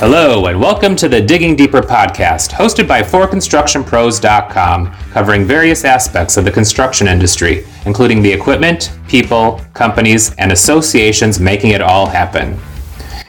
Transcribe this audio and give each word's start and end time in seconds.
Hello, 0.00 0.46
and 0.46 0.58
welcome 0.58 0.96
to 0.96 1.10
the 1.10 1.20
Digging 1.20 1.54
Deeper 1.54 1.82
podcast, 1.82 2.52
hosted 2.52 2.88
by 2.88 3.02
ForConstructionPros.com, 3.02 4.90
covering 5.12 5.44
various 5.44 5.84
aspects 5.84 6.38
of 6.38 6.46
the 6.46 6.50
construction 6.50 7.06
industry, 7.06 7.66
including 7.84 8.22
the 8.22 8.32
equipment, 8.32 8.92
people, 9.08 9.60
companies, 9.74 10.34
and 10.36 10.52
associations 10.52 11.38
making 11.38 11.72
it 11.72 11.82
all 11.82 12.06
happen. 12.06 12.58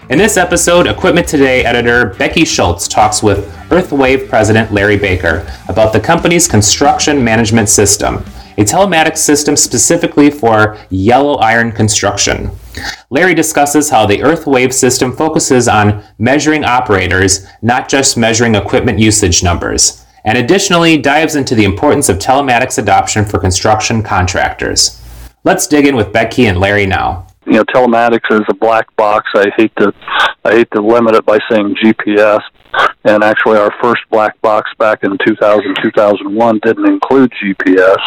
In 0.10 0.18
this 0.18 0.38
episode, 0.38 0.88
Equipment 0.88 1.28
Today 1.28 1.66
editor 1.66 2.14
Becky 2.14 2.46
Schultz 2.46 2.88
talks 2.88 3.22
with 3.22 3.54
Earthwave 3.70 4.30
president 4.30 4.72
Larry 4.72 4.96
Baker 4.96 5.46
about 5.68 5.92
the 5.92 6.00
company's 6.00 6.48
construction 6.48 7.22
management 7.22 7.68
system, 7.68 8.24
a 8.58 8.64
telematics 8.64 9.18
system 9.18 9.56
specifically 9.56 10.30
for 10.30 10.78
yellow 10.90 11.36
iron 11.36 11.72
construction. 11.72 12.52
Larry 13.10 13.34
discusses 13.34 13.90
how 13.90 14.06
the 14.06 14.20
Earthwave 14.20 14.74
system 14.74 15.12
focuses 15.12 15.68
on 15.68 16.04
measuring 16.18 16.64
operators, 16.64 17.46
not 17.62 17.90
just 17.90 18.18
measuring 18.18 18.56
equipment 18.56 19.00
usage 19.00 19.44
numbers, 19.44 20.06
and 20.24 20.38
additionally 20.38 20.98
dives 20.98 21.36
into 21.36 21.56
the 21.56 21.66
importance 21.66 22.10
of 22.10 22.18
telematics 22.18 22.78
adoption 22.78 23.26
for 23.26 23.40
construction 23.40 24.04
contractors. 24.04 25.02
Let's 25.44 25.68
dig 25.68 25.88
in 25.88 25.96
with 25.96 26.14
Becky 26.14 26.46
and 26.46 26.60
Larry 26.60 26.86
now 26.86 27.28
you 27.46 27.54
know 27.54 27.64
telematics 27.64 28.32
is 28.32 28.46
a 28.50 28.54
black 28.54 28.94
box. 28.96 29.30
I 29.36 29.52
hate 29.58 29.76
to 29.78 29.94
I 30.46 30.54
hate 30.54 30.70
to 30.74 30.82
limit 30.82 31.16
it 31.16 31.26
by 31.26 31.40
saying 31.50 31.76
GPS. 31.84 32.42
And 33.04 33.24
actually, 33.24 33.58
our 33.58 33.74
first 33.82 34.02
black 34.12 34.40
box 34.42 34.70
back 34.78 35.04
in 35.04 35.18
2000 35.18 35.76
2001 35.82 36.60
didn't 36.64 36.86
include 36.88 37.32
GPS, 37.32 37.98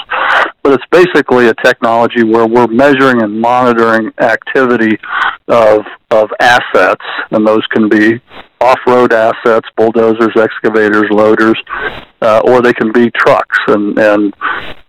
but 0.63 0.73
it's 0.73 0.85
basically 0.91 1.49
a 1.49 1.55
technology 1.55 2.23
where 2.23 2.47
we're 2.47 2.69
measuring 2.69 3.23
and 3.23 3.41
monitoring 3.41 4.13
activity 4.19 4.99
of 5.49 5.85
of 6.11 6.31
assets, 6.41 7.05
and 7.33 7.47
those 7.47 7.67
can 7.69 7.89
be 7.89 8.21
off-road 8.61 9.13
assets, 9.13 9.69
bulldozers, 9.77 10.33
excavators, 10.37 11.07
loaders, 11.11 11.61
uh, 12.23 12.41
or 12.45 12.63
they 12.63 12.73
can 12.73 12.93
be 12.93 13.11
trucks, 13.11 13.59
and 13.69 13.99
and 13.99 14.35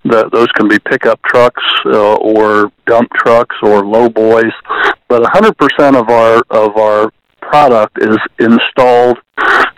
the, 0.03 0.29
those 0.31 0.47
can 0.55 0.67
be 0.67 0.77
pickup 0.79 1.21
trucks 1.23 1.63
uh, 1.87 2.15
or 2.15 2.71
dump 2.85 3.09
trucks 3.15 3.55
or 3.63 3.85
low 3.85 4.07
boys. 4.07 4.53
But 5.07 5.23
100% 5.23 5.99
of 5.99 6.09
our 6.09 6.43
of 6.49 6.77
our 6.77 7.11
product 7.49 7.97
is 8.01 8.17
installed 8.39 9.17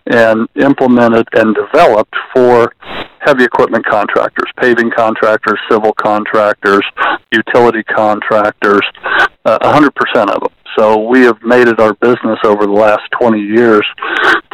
and 0.07 0.47
implemented 0.55 1.27
and 1.33 1.55
developed 1.55 2.15
for 2.33 2.73
heavy 3.19 3.43
equipment 3.43 3.85
contractors, 3.85 4.49
paving 4.59 4.91
contractors, 4.95 5.59
civil 5.69 5.93
contractors, 5.93 6.83
utility 7.31 7.83
contractors, 7.83 8.81
uh, 9.45 9.59
100% 9.59 9.89
of 10.29 10.41
them. 10.41 10.51
So 10.77 11.07
we 11.07 11.23
have 11.23 11.41
made 11.43 11.67
it 11.67 11.79
our 11.79 11.95
business 11.95 12.37
over 12.43 12.65
the 12.65 12.71
last 12.71 13.01
20 13.19 13.39
years 13.39 13.85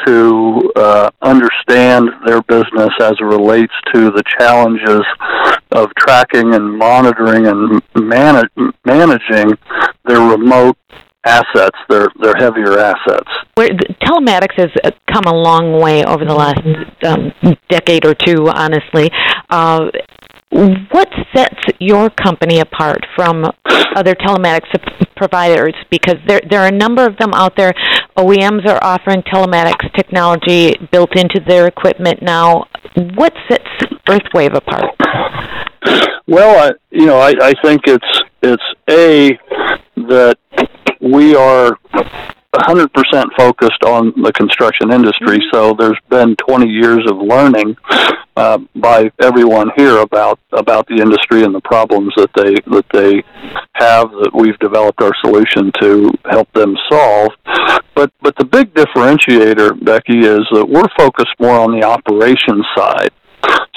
to 0.06 0.72
uh, 0.76 1.10
understand 1.22 2.10
their 2.26 2.42
business 2.44 2.90
as 3.02 3.14
it 3.20 3.24
relates 3.24 3.74
to 3.94 4.10
the 4.10 4.24
challenges 4.40 5.02
of 5.72 5.90
tracking 5.96 6.54
and 6.54 6.78
monitoring 6.78 7.48
and 7.48 7.82
manage, 7.96 8.50
managing 8.86 9.58
their 10.06 10.22
remote 10.22 10.78
assets, 11.26 11.78
their 11.90 12.08
their 12.22 12.36
heavier 12.38 12.78
assets. 12.78 13.30
Where 13.56 13.70
telematics 14.04 14.56
has 14.58 14.70
uh, 14.84 14.92
come 15.12 15.26
a 15.26 15.36
long 15.36 15.82
way 15.82 16.04
over 16.04 16.26
the 16.26 16.34
last 16.34 16.62
um, 17.06 17.34
decade 17.70 18.06
or 18.06 18.14
two, 18.14 18.48
honestly. 18.50 19.10
Uh, 19.50 19.90
what 20.92 21.10
sets 21.36 21.60
your 21.80 22.12
company 22.12 22.60
apart 22.60 23.00
from 23.16 23.44
other 23.96 24.14
telematics 24.14 24.70
providers? 25.16 25.74
Because 25.90 26.18
there 26.28 26.42
there 26.50 26.62
are 26.62 26.68
a 26.68 26.72
number 26.72 27.06
of 27.06 27.18
them 27.18 27.34
out 27.34 27.56
there. 27.58 27.74
OEMs 28.18 28.68
are 28.68 28.80
offering 28.84 29.24
telematics 29.24 29.92
technology 29.96 30.76
built 30.92 31.16
into 31.16 31.40
their 31.48 31.68
equipment 31.68 32.22
now. 32.22 32.66
What 33.16 33.34
sets 33.50 33.64
Earthwave 34.08 34.56
apart? 34.56 34.96
Well, 36.28 36.70
I, 36.70 36.72
you 36.92 37.06
know, 37.06 37.18
I, 37.18 37.34
I 37.42 37.54
think 37.62 37.82
it's 37.86 38.22
it's 38.42 38.64
a 38.90 39.32
that 39.98 40.38
we 41.04 41.36
are 41.36 41.78
100% 42.56 42.88
focused 43.36 43.84
on 43.84 44.14
the 44.22 44.32
construction 44.32 44.92
industry. 44.92 45.40
So 45.52 45.74
there's 45.78 46.00
been 46.10 46.36
20 46.36 46.68
years 46.68 47.02
of 47.10 47.18
learning 47.18 47.76
uh, 48.36 48.60
by 48.76 49.12
everyone 49.20 49.72
here 49.76 49.98
about 49.98 50.40
about 50.54 50.88
the 50.88 50.96
industry 50.96 51.44
and 51.44 51.54
the 51.54 51.62
problems 51.62 52.14
that 52.16 52.30
they 52.36 52.54
that 52.72 52.86
they 52.92 53.24
have 53.74 54.10
that 54.12 54.32
we've 54.34 54.58
developed 54.60 55.02
our 55.02 55.14
solution 55.24 55.72
to 55.82 56.12
help 56.30 56.52
them 56.54 56.76
solve. 56.90 57.32
But 57.96 58.12
but 58.22 58.36
the 58.38 58.46
big 58.46 58.74
differentiator, 58.74 59.84
Becky, 59.84 60.20
is 60.20 60.46
that 60.52 60.66
we're 60.68 60.90
focused 60.98 61.36
more 61.40 61.60
on 61.60 61.78
the 61.78 61.86
operations 61.86 62.66
side. 62.76 63.12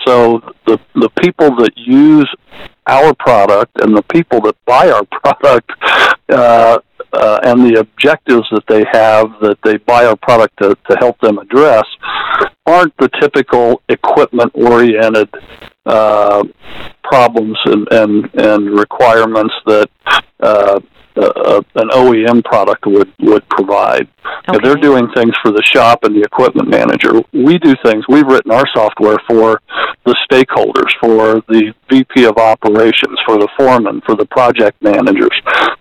So 0.06 0.41
the 0.66 0.78
the 0.94 1.10
people 1.20 1.56
that 1.56 1.72
use 1.76 2.31
our 2.87 3.14
product 3.14 3.72
and 3.82 3.97
the 3.97 4.03
people 4.04 4.41
that 4.43 4.56
buy 4.64 4.91
our 4.91 5.04
product 5.22 5.70
uh, 6.28 6.78
uh, 7.16 7.41
and 7.44 7.65
the 7.65 7.81
objectives 7.81 8.47
that 8.50 8.66
they 8.69 8.84
have 8.93 9.27
that 9.41 9.59
they 9.65 9.77
buy 9.78 10.04
our 10.04 10.16
product 10.16 10.54
to, 10.60 10.77
to 10.88 10.97
help 10.99 11.19
them 11.21 11.38
address 11.38 11.84
aren't 12.66 12.97
the 12.99 13.09
typical 13.21 13.82
equipment 13.88 14.50
oriented 14.54 15.28
uh, 15.87 16.43
problems 17.03 17.56
and, 17.66 17.88
and, 17.93 18.34
and 18.34 18.78
requirements 18.78 19.55
that 19.66 19.88
uh, 20.41 20.81
uh, 21.16 21.62
an 21.77 21.88
OEM 21.91 22.44
product 22.44 22.87
would 22.87 23.12
would 23.21 23.49
provide. 23.49 24.09
Okay. 24.49 24.59
they're 24.62 24.77
doing 24.77 25.09
things 25.15 25.32
for 25.43 25.50
the 25.50 25.62
shop 25.62 26.04
and 26.04 26.15
the 26.15 26.21
equipment 26.21 26.69
manager. 26.69 27.22
We 27.32 27.59
do 27.59 27.75
things. 27.84 28.04
We've 28.09 28.27
written 28.27 28.53
our 28.53 28.65
software 28.75 29.19
for 29.28 29.60
the 30.05 30.16
stakeholders, 30.31 30.91
for 31.00 31.43
the 31.49 31.75
VP 31.91 32.25
of 32.25 32.37
operations, 32.37 33.19
for 33.26 33.38
the 33.38 33.49
foreman, 33.56 34.03
for 34.05 34.15
the 34.15 34.26
project 34.26 34.82
managers, 34.82 35.32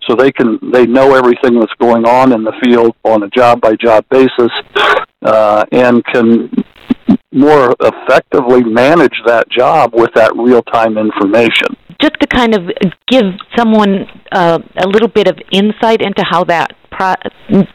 so 0.07 0.15
they 0.15 0.31
can 0.31 0.59
they 0.71 0.85
know 0.85 1.15
everything 1.15 1.59
that's 1.59 1.73
going 1.79 2.05
on 2.05 2.31
in 2.31 2.43
the 2.43 2.53
field 2.63 2.95
on 3.03 3.23
a 3.23 3.29
job 3.29 3.61
by 3.61 3.75
job 3.75 4.05
basis, 4.09 4.51
uh, 5.23 5.65
and 5.71 6.03
can 6.05 6.49
more 7.31 7.75
effectively 7.81 8.63
manage 8.63 9.15
that 9.25 9.49
job 9.49 9.93
with 9.93 10.11
that 10.15 10.33
real 10.35 10.61
time 10.63 10.97
information 10.97 11.75
just 12.01 12.19
to 12.19 12.27
kind 12.27 12.53
of 12.53 12.63
give 13.07 13.23
someone 13.57 14.05
uh, 14.35 14.59
a 14.77 14.87
little 14.87 15.07
bit 15.07 15.27
of 15.27 15.37
insight 15.51 16.01
into 16.01 16.21
how 16.29 16.43
that 16.43 16.75
pro- 16.91 17.15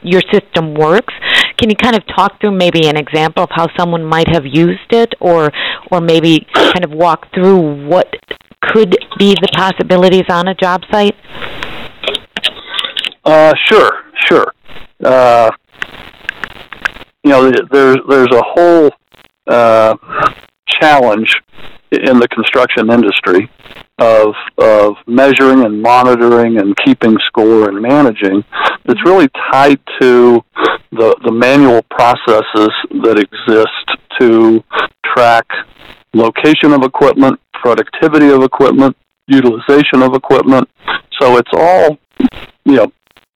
your 0.03 0.21
system 0.31 0.75
works, 0.75 1.15
can 1.56 1.71
you 1.71 1.76
kind 1.76 1.97
of 1.97 2.03
talk 2.15 2.38
through 2.41 2.53
maybe 2.53 2.87
an 2.87 2.97
example 2.97 3.43
of 3.43 3.48
how 3.50 3.66
someone 3.78 4.04
might 4.04 4.28
have 4.28 4.44
used 4.44 4.93
it, 4.93 5.15
or 5.20 5.50
or 5.91 6.00
maybe 6.00 6.47
kind 6.54 6.84
of 6.84 6.91
walk 6.93 7.26
through 7.34 7.87
what 7.87 8.09
could 8.62 8.97
be 9.19 9.34
the 9.41 9.49
possibilities 9.54 10.25
on 10.31 10.49
a 10.49 10.54
job 10.54 10.82
site? 10.91 11.16
Uh, 13.25 13.53
sure, 13.66 14.04
sure. 14.26 14.53
Uh, 15.03 15.50
you 17.25 17.31
know, 17.31 17.50
there's 17.70 17.97
there's 18.09 18.32
a 18.32 18.43
whole 18.43 18.91
uh, 19.47 19.97
challenge 20.81 21.34
in 21.91 22.19
the 22.19 22.28
construction 22.28 22.91
industry 22.91 23.50
of 24.00 24.34
of 24.59 24.97
measuring 25.06 25.65
and 25.65 25.81
monitoring 25.81 26.59
and 26.59 26.75
keeping 26.84 27.16
score 27.27 27.69
and 27.69 27.81
managing 27.81 28.43
that's 28.84 29.05
really 29.05 29.28
tied 29.53 29.78
to 30.00 30.43
the 30.93 31.15
the 31.25 31.33
manual 31.33 31.83
processes 31.91 32.71
that 33.03 33.19
exist 33.19 34.00
to 34.19 34.62
track 35.15 35.47
location 36.15 36.72
of 36.72 36.83
equipment, 36.83 37.38
productivity 37.53 38.28
of 38.28 38.43
equipment, 38.43 38.97
utilization 39.27 40.03
of 40.03 40.15
equipment. 40.15 40.69
So 41.21 41.37
it's 41.37 41.50
all 41.53 41.99
you 42.65 42.77
know 42.77 42.93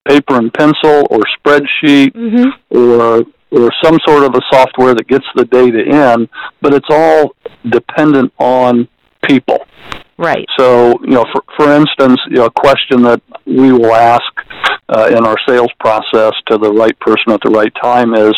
paper 0.09 0.37
and 0.37 0.53
pencil 0.53 1.07
or 1.11 1.21
spreadsheet 1.39 2.13
mm-hmm. 2.13 2.77
or 2.77 3.25
or 3.51 3.71
some 3.83 3.99
sort 4.07 4.25
of 4.25 4.35
a 4.35 4.41
software 4.53 4.95
that 4.95 5.07
gets 5.07 5.27
the 5.37 5.45
data 5.45 5.79
in, 5.79 6.29
but 6.61 6.75
it's 6.75 6.89
all 6.91 7.37
dependent 7.71 8.33
on 8.39 8.89
people. 9.29 9.67
Right. 10.17 10.47
So, 10.57 10.99
you 11.03 11.11
know, 11.11 11.25
for, 11.33 11.43
for 11.57 11.73
instance, 11.73 12.21
you 12.29 12.37
know, 12.37 12.47
a 12.47 12.51
question 12.51 13.03
that 13.03 13.21
we 13.47 13.73
will 13.73 13.95
ask 13.95 14.23
uh, 14.89 15.09
in 15.11 15.25
our 15.25 15.37
sales 15.49 15.73
process 15.81 16.33
to 16.47 16.59
the 16.59 16.73
right 16.73 16.99
person 17.01 17.33
at 17.33 17.41
the 17.43 17.51
right 17.51 17.73
time 17.83 18.15
is, 18.15 18.35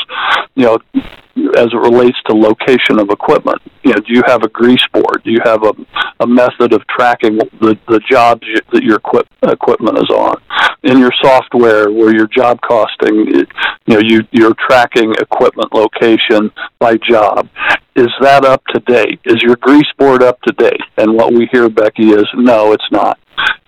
you 0.55 0.65
know, 0.65 0.79
as 1.57 1.67
it 1.67 1.77
relates 1.77 2.17
to 2.27 2.33
location 2.33 2.99
of 2.99 3.11
equipment. 3.11 3.61
You 3.85 3.93
know, 3.93 4.01
do 4.01 4.15
you 4.15 4.23
have 4.27 4.43
a 4.43 4.49
grease 4.49 4.85
board? 4.93 5.23
Do 5.23 5.31
you 5.31 5.41
have 5.45 5.63
a, 5.65 5.73
a 6.21 6.27
method 6.27 6.73
of 6.73 6.87
tracking 6.87 7.37
the, 7.37 7.79
the 7.89 8.01
jobs 8.11 8.47
that 8.73 8.83
your 8.83 8.97
equip, 8.97 9.29
equipment 9.43 9.99
is 9.99 10.09
on? 10.09 10.41
In 10.83 10.99
your 10.99 11.13
software, 11.23 11.91
where 11.91 12.15
your 12.15 12.29
job 12.29 12.61
costing, 12.67 13.27
you 13.27 13.47
know, 13.87 14.01
you, 14.03 14.23
you're 14.31 14.55
tracking 14.69 15.13
equipment 15.21 15.75
location 15.75 16.51
by 16.79 16.97
job. 16.97 17.49
Is 17.97 18.09
that 18.21 18.45
up 18.45 18.63
to 18.75 18.81
date? 18.81 19.21
Is 19.25 19.43
your 19.43 19.57
grease 19.57 19.91
board 19.99 20.23
up 20.23 20.41
to 20.43 20.53
date? 20.53 20.83
And 20.99 21.15
what 21.15 21.33
we 21.33 21.49
hear, 21.51 21.69
Becky, 21.71 22.11
is 22.11 22.27
no, 22.35 22.73
it's 22.73 22.91
not. 22.93 23.19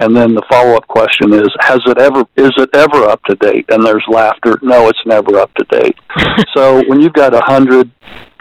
And 0.00 0.16
then 0.16 0.34
the 0.34 0.42
follow 0.50 0.76
up 0.76 0.86
question 0.86 1.32
is, 1.32 1.48
has 1.60 1.80
it 1.86 1.98
ever 1.98 2.20
is 2.36 2.52
it 2.56 2.70
ever 2.74 3.04
up 3.04 3.22
to 3.24 3.34
date? 3.36 3.66
And 3.70 3.84
there's 3.84 4.04
laughter. 4.08 4.58
No, 4.62 4.88
it's 4.88 5.04
never 5.06 5.38
up 5.38 5.52
to 5.54 5.64
date. 5.64 5.96
so 6.54 6.82
when 6.88 7.00
you've 7.00 7.14
got 7.14 7.34
a 7.34 7.40
hundred 7.40 7.90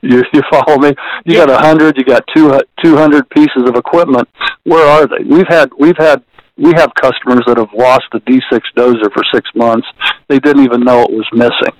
you, 0.03 0.23
you 0.33 0.41
follow 0.51 0.77
me? 0.77 0.89
You 1.25 1.37
yeah. 1.37 1.45
got 1.45 1.49
a 1.49 1.57
hundred, 1.57 1.97
you 1.97 2.03
got 2.03 2.23
two 2.35 2.59
two 2.83 2.95
hundred 2.95 3.29
pieces 3.29 3.63
of 3.65 3.75
equipment. 3.75 4.27
Where 4.63 4.85
are 4.85 5.07
they? 5.07 5.23
We've 5.23 5.47
had 5.47 5.71
we've 5.79 5.97
had 5.97 6.23
we 6.57 6.73
have 6.75 6.91
customers 6.95 7.41
that 7.47 7.57
have 7.57 7.73
lost 7.73 8.05
a 8.13 8.19
D6 8.19 8.61
dozer 8.75 9.11
for 9.13 9.23
six 9.33 9.49
months. 9.55 9.87
They 10.27 10.39
didn't 10.39 10.63
even 10.63 10.81
know 10.81 11.03
it 11.03 11.11
was 11.11 11.27
missing, 11.31 11.73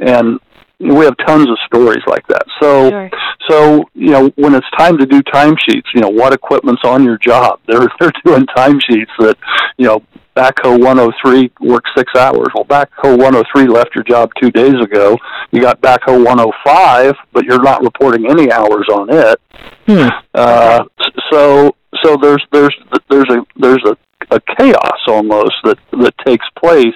and 0.00 0.38
we 0.84 1.04
have 1.04 1.16
tons 1.26 1.48
of 1.48 1.56
stories 1.66 2.02
like 2.06 2.26
that. 2.28 2.44
So, 2.60 2.90
sure. 2.90 3.10
so 3.48 3.84
you 3.94 4.10
know, 4.10 4.28
when 4.36 4.54
it's 4.54 4.66
time 4.76 4.98
to 4.98 5.06
do 5.06 5.22
timesheets, 5.22 5.86
you 5.94 6.00
know, 6.00 6.10
what 6.10 6.32
equipment's 6.32 6.82
on 6.84 7.04
your 7.04 7.18
job? 7.18 7.60
They're 7.68 7.88
they're 7.98 8.12
doing 8.24 8.46
timesheets 8.56 9.10
that, 9.18 9.36
you 9.78 9.86
know, 9.86 10.02
backhoe 10.36 10.78
103 10.78 11.52
works 11.60 11.90
six 11.96 12.12
hours. 12.16 12.48
Well, 12.54 12.64
backhoe 12.64 13.16
103 13.16 13.66
left 13.68 13.94
your 13.94 14.04
job 14.04 14.30
two 14.40 14.50
days 14.50 14.74
ago. 14.82 15.16
You 15.52 15.60
got 15.60 15.80
backhoe 15.80 16.24
105, 16.24 17.14
but 17.32 17.44
you're 17.44 17.62
not 17.62 17.82
reporting 17.82 18.26
any 18.28 18.50
hours 18.50 18.86
on 18.92 19.08
it. 19.10 19.40
Hmm. 19.86 20.08
Uh, 20.34 20.84
so, 21.30 21.74
so 22.02 22.16
there's 22.20 22.44
there's 22.52 22.74
there's 23.08 23.30
a 23.30 23.46
there's 23.56 23.82
a 23.86 23.96
a 24.30 24.40
chaos 24.56 25.00
almost 25.08 25.54
that 25.64 25.78
that 25.92 26.14
takes 26.26 26.46
place 26.58 26.94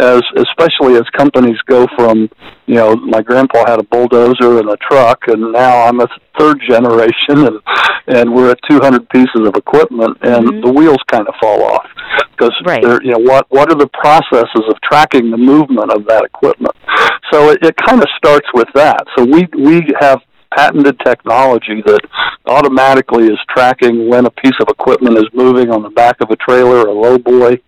as 0.00 0.22
especially 0.36 0.94
as 0.96 1.04
companies 1.16 1.58
go 1.66 1.86
from 1.96 2.28
you 2.66 2.74
know 2.74 2.94
my 2.96 3.22
grandpa 3.22 3.64
had 3.66 3.80
a 3.80 3.82
bulldozer 3.84 4.58
and 4.58 4.70
a 4.70 4.76
truck 4.76 5.22
and 5.26 5.52
now 5.52 5.86
I'm 5.86 6.00
a 6.00 6.08
third 6.38 6.60
generation 6.68 7.46
and 7.46 7.60
and 8.06 8.34
we're 8.34 8.50
at 8.50 8.58
200 8.70 9.08
pieces 9.10 9.46
of 9.46 9.54
equipment 9.56 10.16
and 10.22 10.46
mm-hmm. 10.46 10.60
the 10.60 10.72
wheels 10.72 11.02
kind 11.10 11.26
of 11.26 11.34
fall 11.40 11.62
off 11.64 11.86
because 12.30 12.54
right. 12.64 12.82
they're 12.82 13.02
you 13.02 13.12
know 13.12 13.18
what 13.18 13.46
what 13.50 13.70
are 13.70 13.78
the 13.78 13.88
processes 13.88 14.64
of 14.68 14.80
tracking 14.82 15.30
the 15.30 15.38
movement 15.38 15.92
of 15.92 16.04
that 16.06 16.24
equipment 16.24 16.74
so 17.32 17.50
it, 17.50 17.58
it 17.62 17.74
kind 17.76 18.00
of 18.00 18.08
starts 18.16 18.46
with 18.54 18.68
that 18.74 19.04
so 19.16 19.24
we 19.24 19.48
we 19.58 19.82
have 20.00 20.20
patented 20.54 20.98
technology 21.04 21.82
that 21.84 22.00
automatically 22.46 23.24
is 23.24 23.38
tracking 23.50 24.08
when 24.08 24.26
a 24.26 24.30
piece 24.30 24.56
of 24.60 24.68
equipment 24.68 25.18
is 25.18 25.26
moving 25.32 25.70
on 25.70 25.82
the 25.82 25.90
back 25.90 26.16
of 26.20 26.30
a 26.30 26.36
trailer 26.36 26.86
or 26.86 26.88
a 26.88 27.18
lowboy. 27.18 27.60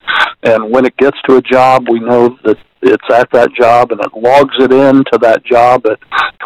And 0.42 0.70
when 0.70 0.86
it 0.86 0.96
gets 0.96 1.18
to 1.28 1.36
a 1.36 1.42
job, 1.42 1.86
we 1.90 2.00
know 2.00 2.38
that 2.44 2.56
it's 2.82 3.04
at 3.12 3.30
that 3.32 3.52
job 3.52 3.92
and 3.92 4.00
it 4.00 4.12
logs 4.14 4.54
it 4.58 4.72
in 4.72 5.04
to 5.12 5.18
that 5.20 5.44
job 5.44 5.84
at 5.86 5.98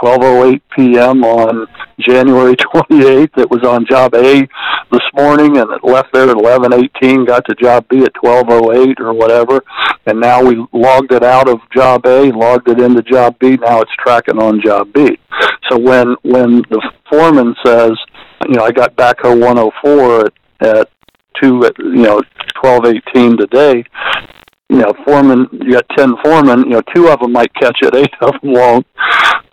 12:08 0.03 0.61
p.m. 0.77 1.25
on 1.25 1.67
January 2.01 2.57
28th. 2.75 3.39
It 3.39 3.51
was 3.51 3.63
on 3.65 3.87
job 3.89 4.15
A 4.15 4.47
this 4.91 5.03
morning 5.15 5.57
and 5.59 5.71
it 5.71 5.85
left 5.85 6.13
there 6.13 6.29
at 6.29 6.37
11:18, 6.37 7.27
got 7.27 7.45
to 7.47 7.55
job 7.55 7.87
B 7.89 8.03
at 8.03 8.15
12:08 8.15 9.01
or 9.01 9.13
whatever, 9.13 9.63
and 10.07 10.21
now 10.21 10.43
we 10.43 10.57
logged 10.73 11.13
it 11.13 11.23
out 11.23 11.49
of 11.49 11.61
job 11.75 12.05
A, 12.07 12.31
logged 12.33 12.69
it 12.69 12.81
into 12.81 13.03
job 13.03 13.39
B. 13.39 13.57
Now 13.57 13.81
it's 13.81 13.93
tracking 14.03 14.39
on 14.39 14.61
job 14.65 14.93
B. 14.93 15.17
So 15.71 15.79
when 15.79 16.17
when 16.23 16.63
the 16.71 16.83
foreman 17.09 17.55
says, 17.65 17.93
you 18.49 18.55
know, 18.57 18.65
I 18.65 18.73
got 18.73 18.97
backhoe 18.97 19.41
104 19.41 20.27
at, 20.27 20.33
at 20.61 20.89
two, 21.41 21.65
at, 21.65 21.79
you 21.79 22.03
know, 22.03 22.23
12:18 22.63 23.39
today 23.39 23.85
you 24.75 24.81
know, 24.81 24.93
foreman, 25.05 25.47
you 25.53 25.73
got 25.73 25.89
ten 25.97 26.15
foremen, 26.25 26.61
you 26.61 26.71
know, 26.71 26.83
two 26.95 27.09
of 27.09 27.21
them 27.21 27.33
might 27.33 27.53
catch 27.55 27.79
it, 27.83 27.95
eight 27.95 28.15
of 28.21 28.33
them 28.41 28.53
won't. 28.53 28.87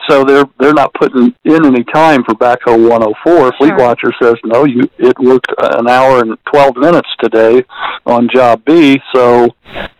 So 0.09 0.23
they're 0.23 0.45
they're 0.59 0.73
not 0.73 0.93
putting 0.95 1.33
in 1.45 1.65
any 1.65 1.83
time 1.83 2.23
for 2.23 2.33
backhoe 2.35 2.89
104. 2.89 3.51
Fleet 3.57 3.75
Watcher 3.77 4.11
says 4.21 4.35
no, 4.43 4.65
you 4.65 4.89
it 4.97 5.17
worked 5.19 5.53
an 5.59 5.87
hour 5.87 6.19
and 6.19 6.37
12 6.51 6.77
minutes 6.77 7.09
today 7.19 7.63
on 8.05 8.29
job 8.33 8.65
B. 8.65 8.99
So 9.13 9.49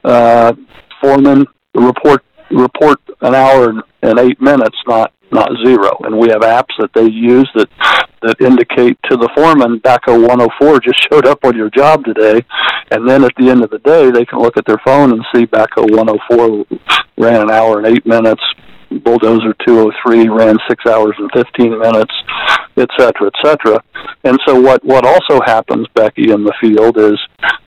uh, 0.04 0.54
foreman 1.00 1.45
report 1.75 2.25
report 2.50 3.00
an 3.22 3.36
hour 3.36 3.84
and 4.01 4.19
eight 4.19 4.42
minutes, 4.42 4.77
not 4.88 5.13
not 5.31 5.50
zero. 5.66 5.98
And 6.04 6.18
we 6.18 6.30
have 6.30 6.42
apps 6.42 6.75
that 6.80 6.92
they 6.94 7.10
use 7.10 7.50
that 7.56 7.69
that 8.22 8.39
indicate 8.39 8.98
to 9.10 9.18
the 9.18 9.30
foreman 9.36 9.80
backhoe 9.80 10.22
104 10.28 10.80
just 10.81 11.07
showed 11.12 11.25
up 11.25 11.44
on 11.44 11.57
your 11.57 11.69
job 11.72 12.06
today. 12.06 12.45
And 12.92 13.10
then 13.10 13.24
at 13.24 13.33
the 13.38 13.50
end 13.50 13.63
of 13.63 13.72
the 13.72 13.80
day, 13.80 14.12
they 14.12 14.25
can 14.25 14.39
look 14.39 14.57
at 14.57 14.66
their 14.66 14.81
phone 14.86 15.12
and 15.12 15.25
see 15.33 15.45
backhoe 15.45 15.89
104 15.89 16.66
ran 17.18 17.42
an 17.42 17.51
hour 17.51 17.80
and 17.80 17.88
eight 17.88 18.06
minutes. 18.06 18.42
Bulldozer 19.04 19.56
203 19.66 20.28
ran 20.28 20.57
six 20.68 20.86
hours 20.86 21.16
and 21.18 21.31
15 21.34 21.80
minutes, 21.80 22.13
et 22.75 22.89
cetera, 23.00 23.27
et 23.27 23.39
cetera. 23.42 23.81
And 24.25 24.38
so 24.45 24.60
what, 24.60 24.84
what 24.84 25.06
also 25.06 25.42
happens, 25.45 25.88
Becky, 25.95 26.31
in 26.31 26.44
the 26.44 26.54
field 26.60 26.98
is 26.98 27.18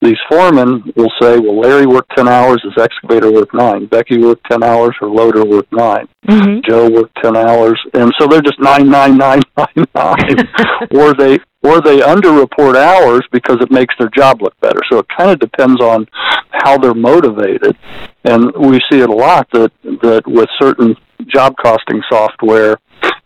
these 0.03 0.19
foremen 0.29 0.93
will 0.97 1.11
say, 1.21 1.39
well, 1.39 1.61
Larry 1.61 1.87
worked 1.87 2.15
10 2.17 2.29
hours, 2.29 2.63
his 2.63 2.77
excavator 2.83 3.33
worked 3.33 3.55
nine. 3.55 3.87
Becky 3.87 4.19
worked 4.19 4.49
10 4.51 4.63
hours, 4.63 4.95
her 5.01 5.07
loader 5.07 5.45
worked 5.45 5.73
9 5.73 6.09
mm-hmm. 6.27 6.61
Joe 6.69 6.91
worked 6.91 7.17
10 7.23 7.37
hours. 7.37 7.81
And 7.95 8.13
so 8.19 8.27
they're 8.27 8.43
just 8.43 8.61
nine, 8.61 8.89
nine, 8.91 9.17
nine, 9.17 9.41
nine, 9.57 9.87
nine. 9.95 10.49
or 10.95 11.15
they, 11.15 11.39
or 11.63 11.81
they 11.81 12.01
underreport 12.01 12.77
hours 12.77 13.23
because 13.33 13.57
it 13.61 13.71
makes 13.71 13.95
their 13.99 14.11
job 14.11 14.43
look 14.43 14.59
better. 14.61 14.81
So 14.91 14.99
it 14.99 15.07
kind 15.17 15.31
of 15.31 15.41
depends 15.41 15.81
on 15.81 16.07
how 16.51 16.77
they're 16.77 16.95
motivated. 16.95 17.77
And 18.25 18.53
we 18.57 18.81
see 18.91 19.01
it 19.01 19.09
a 19.09 19.15
lot 19.15 19.49
that, 19.53 19.73
that 20.03 20.23
with 20.27 20.49
certain 20.61 20.95
job 21.27 21.55
costing 21.63 22.03
software, 22.11 22.77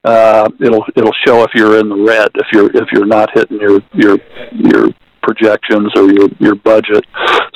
uh, 0.04 0.48
it'll 0.60 0.84
it'll 0.96 1.14
show 1.26 1.42
if 1.42 1.50
you're 1.54 1.78
in 1.78 1.88
the 1.88 1.94
red 1.94 2.30
if 2.36 2.46
you're 2.52 2.70
if 2.74 2.88
you're 2.92 3.06
not 3.06 3.30
hitting 3.34 3.58
your 3.60 3.80
your 3.94 4.18
your 4.52 4.88
projections 5.28 5.92
or 5.94 6.10
your 6.10 6.28
your 6.38 6.54
budget. 6.54 7.04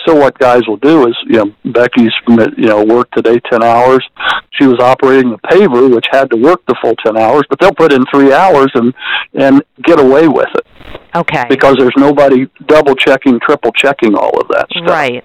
So 0.07 0.15
what 0.15 0.39
guys 0.39 0.63
will 0.67 0.77
do 0.79 1.07
is, 1.09 1.17
you 1.27 1.39
know, 1.39 1.55
Becky's 1.65 2.13
you 2.29 2.67
know 2.67 2.85
worked 2.85 3.15
today 3.17 3.41
ten 3.51 3.63
hours. 3.63 4.07
She 4.51 4.67
was 4.67 4.79
operating 4.79 5.31
the 5.31 5.39
paver, 5.39 5.93
which 5.95 6.07
had 6.11 6.31
to 6.31 6.37
work 6.37 6.61
the 6.67 6.77
full 6.83 6.95
ten 6.97 7.17
hours, 7.17 7.45
but 7.49 7.59
they'll 7.59 7.75
put 7.75 7.93
in 7.93 8.05
three 8.13 8.33
hours 8.33 8.71
and 8.75 8.93
and 9.35 9.63
get 9.83 9.99
away 9.99 10.29
with 10.29 10.49
it. 10.55 10.67
Okay. 11.15 11.45
Because 11.49 11.77
there's 11.79 11.97
nobody 11.97 12.47
double 12.67 12.95
checking, 12.95 13.41
triple 13.41 13.73
checking 13.73 14.15
all 14.15 14.39
of 14.41 14.49
that 14.49 14.67
stuff. 14.71 14.89
Right. 14.89 15.25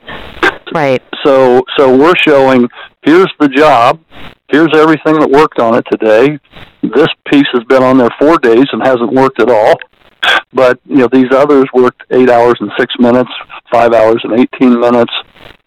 Right. 0.74 1.04
So 1.26 1.64
so 1.78 1.96
we're 1.98 2.16
showing 2.16 2.70
here's 3.02 3.32
the 3.40 3.50
job, 3.50 4.00
here's 4.50 4.72
everything 4.76 5.20
that 5.20 5.30
worked 5.30 5.60
on 5.60 5.76
it 5.76 5.86
today. 5.92 6.40
This 6.84 7.08
piece 7.32 7.48
has 7.54 7.64
been 7.66 7.84
on 7.84 7.98
there 7.98 8.14
four 8.20 8.38
days 8.38 8.66
and 8.72 8.82
hasn't 8.86 9.12
worked 9.12 9.42
at 9.42 9.50
all. 9.50 9.76
But 10.54 10.80
you 10.86 10.98
know 10.98 11.10
these 11.12 11.32
others 11.32 11.66
worked 11.74 12.04
eight 12.12 12.30
hours 12.30 12.56
and 12.60 12.72
six 12.78 12.94
minutes, 13.00 13.30
five 13.72 13.94
hours 13.94 14.22
and 14.24 14.40
eighteen 14.40 14.80
minutes, 14.80 15.14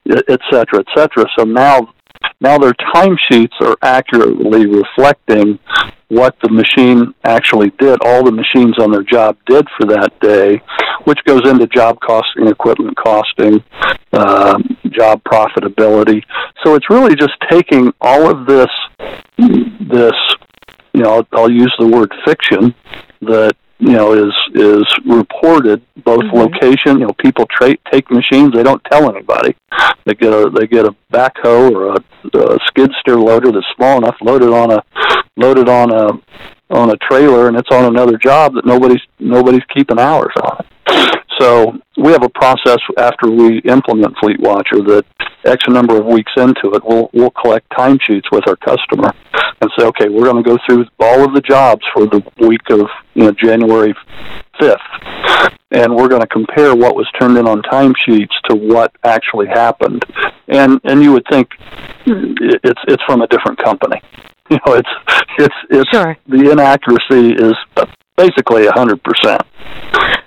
et 0.09 0.41
cetera, 0.51 0.81
et 0.81 0.87
cetera. 0.97 1.27
So 1.39 1.45
now 1.45 1.93
now 2.41 2.59
their 2.59 2.73
timesheets 2.95 3.53
are 3.61 3.77
accurately 3.83 4.67
reflecting 4.67 5.59
what 6.09 6.35
the 6.43 6.51
machine 6.51 7.15
actually 7.23 7.71
did, 7.79 7.99
all 8.05 8.25
the 8.25 8.33
machines 8.33 8.77
on 8.81 8.91
their 8.91 9.05
job 9.05 9.37
did 9.47 9.65
for 9.79 9.87
that 9.87 10.11
day, 10.21 10.61
which 11.05 11.19
goes 11.25 11.49
into 11.49 11.67
job 11.69 12.01
costing, 12.01 12.49
equipment 12.49 12.97
costing, 12.97 13.63
uh, 14.13 14.59
job 14.91 15.23
profitability. 15.23 16.21
So 16.65 16.75
it's 16.75 16.91
really 16.91 17.15
just 17.15 17.35
taking 17.49 17.93
all 18.01 18.29
of 18.29 18.45
this, 18.47 18.67
this, 19.39 20.19
you 20.93 21.03
know, 21.03 21.19
I'll, 21.19 21.27
I'll 21.33 21.51
use 21.51 21.73
the 21.79 21.87
word 21.87 22.13
fiction 22.27 22.75
that 23.21 23.55
you 23.81 23.93
know 23.93 24.13
is 24.13 24.35
is 24.55 24.85
reported 25.07 25.83
both 26.05 26.21
mm-hmm. 26.25 26.37
location 26.37 27.01
you 27.01 27.07
know 27.07 27.15
people 27.19 27.47
tra- 27.51 27.77
take 27.91 28.11
machines 28.11 28.53
they 28.53 28.63
don't 28.63 28.83
tell 28.85 29.11
anybody 29.11 29.57
they 30.05 30.15
get 30.15 30.33
a 30.33 30.51
they 30.51 30.67
get 30.67 30.87
a 30.87 30.95
backhoe 31.13 31.73
or 31.73 31.95
a, 31.95 32.39
a 32.39 32.59
skid 32.67 32.91
steer 33.01 33.17
loader 33.17 33.51
that's 33.51 33.67
small 33.75 33.99
enough 33.99 34.17
loaded 34.21 34.51
on 34.51 34.71
a 34.71 34.83
loaded 35.37 35.69
on 35.69 35.91
a 35.93 36.09
on 36.75 36.91
a 36.91 36.97
trailer 36.99 37.49
and 37.49 37.57
it's 37.57 37.71
on 37.73 37.87
another 37.87 38.17
job 38.19 38.55
that 38.55 38.67
nobody's 38.67 39.03
nobody's 39.19 39.65
keeping 39.75 39.99
hours 39.99 40.33
on 40.43 40.59
it 40.61 41.20
so 41.41 41.73
we 41.97 42.13
have 42.13 42.23
a 42.23 42.29
process 42.29 42.79
after 42.99 43.31
we 43.31 43.59
implement 43.61 44.15
Fleet 44.21 44.39
Watcher 44.41 44.83
that 44.83 45.05
X 45.45 45.65
number 45.69 45.97
of 45.99 46.05
weeks 46.05 46.33
into 46.37 46.73
it, 46.75 46.83
we'll 46.85 47.09
we'll 47.15 47.31
collect 47.31 47.69
timesheets 47.71 48.31
with 48.31 48.47
our 48.47 48.57
customer 48.57 49.11
and 49.61 49.71
say, 49.79 49.87
okay, 49.87 50.09
we're 50.09 50.25
going 50.25 50.43
to 50.43 50.49
go 50.49 50.59
through 50.67 50.85
all 50.99 51.25
of 51.25 51.35
the 51.35 51.41
jobs 51.41 51.83
for 51.95 52.07
the 52.07 52.23
week 52.47 52.61
of 52.71 52.87
you 53.15 53.25
know 53.25 53.33
January 53.33 53.95
fifth, 54.59 54.77
and 55.71 55.95
we're 55.95 56.09
going 56.09 56.21
to 56.21 56.27
compare 56.27 56.75
what 56.75 56.95
was 56.95 57.11
turned 57.19 57.39
in 57.39 57.49
on 57.49 57.63
timesheets 57.63 58.35
to 58.49 58.55
what 58.55 58.93
actually 59.05 59.47
happened. 59.47 60.05
And 60.49 60.79
and 60.85 61.03
you 61.03 61.13
would 61.13 61.25
think 61.31 61.49
it's 62.07 62.81
it's 62.87 63.03
from 63.05 63.23
a 63.23 63.27
different 63.27 63.59
company. 63.59 64.01
You 64.51 64.59
know, 64.67 64.75
it's 64.75 64.89
it's 65.39 65.55
it's 65.71 65.91
sure. 65.91 66.17
the 66.27 66.51
inaccuracy 66.51 67.35
is 67.35 67.55
basically 68.17 68.67
a 68.67 68.73
hundred 68.73 69.01
percent 69.05 69.41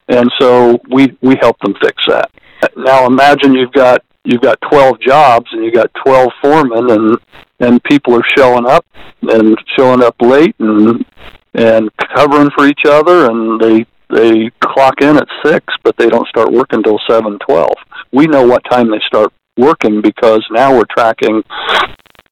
and 0.08 0.30
so 0.40 0.80
we 0.90 1.18
we 1.22 1.36
help 1.42 1.58
them 1.60 1.76
fix 1.82 1.96
that. 2.08 2.32
Now 2.76 3.06
imagine 3.06 3.54
you've 3.54 3.74
got 3.74 4.04
you've 4.24 4.42
got 4.42 4.60
12 4.70 5.02
jobs 5.02 5.48
and 5.52 5.66
you've 5.66 5.74
got 5.74 5.92
12 6.06 6.30
foremen 6.42 6.90
and 6.90 7.18
and 7.60 7.84
people 7.84 8.16
are 8.16 8.26
showing 8.38 8.66
up 8.66 8.86
and 9.22 9.58
showing 9.78 10.04
up 10.04 10.16
late 10.22 10.56
and 10.60 11.06
and 11.54 11.90
covering 12.16 12.50
for 12.58 12.68
each 12.68 12.82
other 12.86 13.30
and 13.30 13.60
they 13.60 13.86
they 14.10 14.52
clock 14.60 15.02
in 15.02 15.18
at 15.18 15.28
six, 15.44 15.66
but 15.84 15.98
they 15.98 16.08
don't 16.08 16.28
start 16.28 16.52
working 16.52 16.80
until 16.80 17.00
seven 17.10 17.40
twelve. 17.40 17.76
We 18.12 18.28
know 18.28 18.46
what 18.46 18.64
time 18.70 18.92
they 18.92 19.00
start 19.08 19.34
working 19.58 20.02
because 20.02 20.46
now 20.52 20.76
we're 20.76 20.84
tracking 20.96 21.44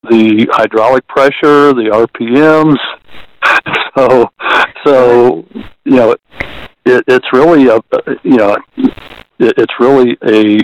the 0.09 0.47
hydraulic 0.51 1.07
pressure, 1.07 1.73
the 1.73 2.07
RPMs. 2.19 2.77
So, 3.97 4.29
so 4.85 5.45
you 5.83 5.97
know, 5.97 6.15
it, 6.85 7.03
it's 7.07 7.27
really 7.33 7.67
a 7.67 7.79
you 8.23 8.37
know, 8.37 8.57
it, 8.77 9.53
it's 9.57 9.73
really 9.79 10.17
a 10.23 10.59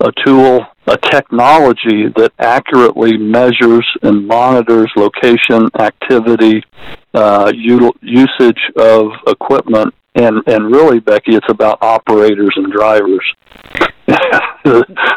a 0.00 0.12
tool, 0.24 0.66
a 0.86 0.96
technology 0.96 2.08
that 2.16 2.32
accurately 2.38 3.16
measures 3.16 3.86
and 4.02 4.26
monitors 4.26 4.90
location, 4.96 5.68
activity, 5.78 6.62
uh, 7.14 7.50
util- 7.52 7.96
usage 8.02 8.60
of 8.76 9.12
equipment, 9.26 9.94
and 10.14 10.42
and 10.46 10.74
really, 10.74 11.00
Becky, 11.00 11.34
it's 11.34 11.48
about 11.48 11.78
operators 11.80 12.52
and 12.56 12.72
drivers. 12.72 13.24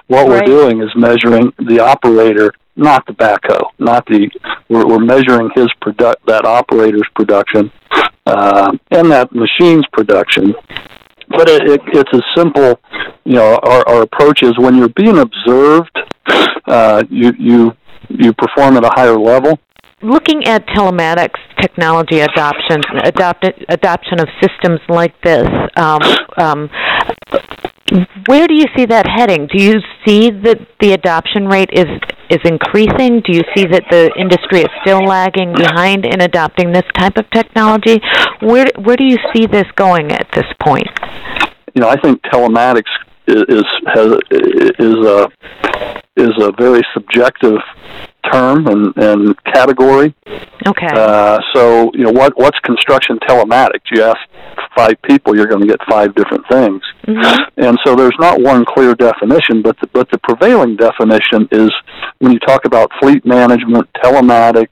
what 0.08 0.28
we're 0.28 0.42
doing 0.42 0.82
is 0.82 0.90
measuring 0.96 1.54
the 1.60 1.80
operator, 1.80 2.54
not 2.76 3.06
the 3.06 3.14
backhoe, 3.14 3.70
not 3.80 4.06
the. 4.08 4.30
We're, 4.70 4.88
we're 4.88 5.00
measuring 5.00 5.50
his 5.56 5.68
product, 5.82 6.26
that 6.28 6.46
operator's 6.46 7.08
production, 7.16 7.72
uh, 8.26 8.72
and 8.92 9.12
that 9.12 9.30
machine's 9.34 9.86
production. 9.92 10.54
But 11.30 11.48
it, 11.48 11.70
it, 11.70 11.82
it's 11.94 12.14
a 12.14 12.22
simple, 12.36 12.80
you 13.24 13.36
know. 13.36 13.60
Our, 13.62 13.88
our 13.88 14.02
approach 14.02 14.42
is 14.42 14.58
when 14.58 14.76
you're 14.76 14.90
being 14.90 15.20
observed, 15.20 15.96
uh, 16.68 17.04
you 17.10 17.34
you 17.38 17.76
you 18.10 18.34
perform 18.34 18.78
at 18.78 18.84
a 18.84 18.90
higher 18.96 19.18
level 19.18 19.60
looking 20.02 20.46
at 20.46 20.66
telematics 20.68 21.40
technology 21.60 22.20
adoption, 22.20 22.82
adopt, 23.04 23.46
adoption 23.68 24.20
of 24.20 24.28
systems 24.42 24.80
like 24.88 25.14
this, 25.22 25.48
um, 25.76 26.00
um, 26.38 26.70
where 28.28 28.48
do 28.48 28.54
you 28.54 28.66
see 28.76 28.86
that 28.86 29.08
heading? 29.08 29.48
Do 29.48 29.64
you 29.64 29.80
see 30.06 30.30
that 30.30 30.60
the 30.80 30.94
adoption 30.94 31.48
rate 31.48 31.70
is 31.74 31.88
is 32.30 32.40
increasing? 32.46 33.22
Do 33.22 33.34
you 33.34 33.42
see 33.56 33.66
that 33.66 33.84
the 33.90 34.12
industry 34.18 34.60
is 34.60 34.70
still 34.82 35.04
lagging 35.04 35.54
behind 35.54 36.06
in 36.06 36.22
adopting 36.22 36.72
this 36.72 36.86
type 36.98 37.18
of 37.18 37.30
technology? 37.32 38.00
Where 38.42 38.68
where 38.78 38.96
do 38.96 39.06
you 39.06 39.18
see 39.34 39.46
this 39.46 39.66
going 39.76 40.12
at 40.12 40.28
this 40.34 40.46
point? 40.62 40.88
You 41.74 41.82
know, 41.82 41.90
I 41.90 42.00
think 42.00 42.22
telematics 42.24 42.92
is 43.28 43.64
has, 43.94 44.20
is 44.32 44.96
a 45.06 45.30
is 46.16 46.34
a 46.42 46.52
very 46.58 46.82
subjective 46.94 47.60
term 48.32 48.68
and, 48.68 48.96
and 48.98 49.44
category. 49.44 50.14
Okay. 50.68 50.88
Uh, 50.94 51.40
so 51.54 51.92
you 51.94 52.04
know 52.04 52.12
what 52.12 52.38
what's 52.38 52.60
construction 52.60 53.18
telematics? 53.28 53.90
You 53.92 54.04
ask 54.04 54.18
five 54.76 55.02
people, 55.04 55.36
you're 55.36 55.48
going 55.48 55.62
to 55.62 55.68
get 55.68 55.80
five 55.90 56.14
different 56.16 56.46
things. 56.50 56.82
Mm-hmm. 57.06 57.64
And 57.64 57.78
so 57.86 57.96
there's 57.96 58.16
not 58.20 58.42
one 58.42 58.66
clear 58.66 58.96
definition, 58.96 59.62
but 59.62 59.80
the, 59.80 59.88
but 59.88 60.10
the 60.12 60.18
prevailing 60.20 60.76
definition 60.76 61.48
is 61.52 61.70
when 62.20 62.32
you 62.32 62.40
talk 62.40 62.66
about 62.66 62.92
fleet 63.00 63.26
management, 63.26 63.90
telematics, 64.04 64.68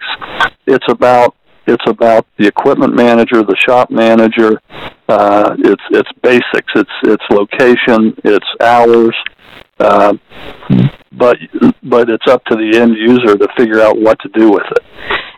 it's 0.65 0.85
about 0.89 1.35
it's 1.65 1.83
about 1.85 2.25
the 2.37 2.47
equipment 2.47 2.95
manager, 2.95 3.43
the 3.43 3.57
shop 3.57 3.89
manager. 3.91 4.61
Uh, 5.09 5.55
it's 5.59 5.83
it's 5.91 6.09
basics. 6.21 6.71
It's 6.75 6.89
it's 7.03 7.23
location. 7.29 8.15
It's 8.23 8.47
hours. 8.61 9.15
Uh, 9.79 10.13
but 11.11 11.37
but 11.83 12.09
it's 12.09 12.27
up 12.27 12.43
to 12.45 12.55
the 12.55 12.77
end 12.77 12.95
user 12.95 13.37
to 13.37 13.47
figure 13.57 13.81
out 13.81 13.97
what 13.97 14.19
to 14.19 14.29
do 14.29 14.51
with 14.51 14.65
it. 14.71 14.83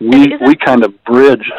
We 0.01 0.37
we 0.45 0.55
kind 0.55 0.83
of 0.83 1.03
bridge. 1.03 1.49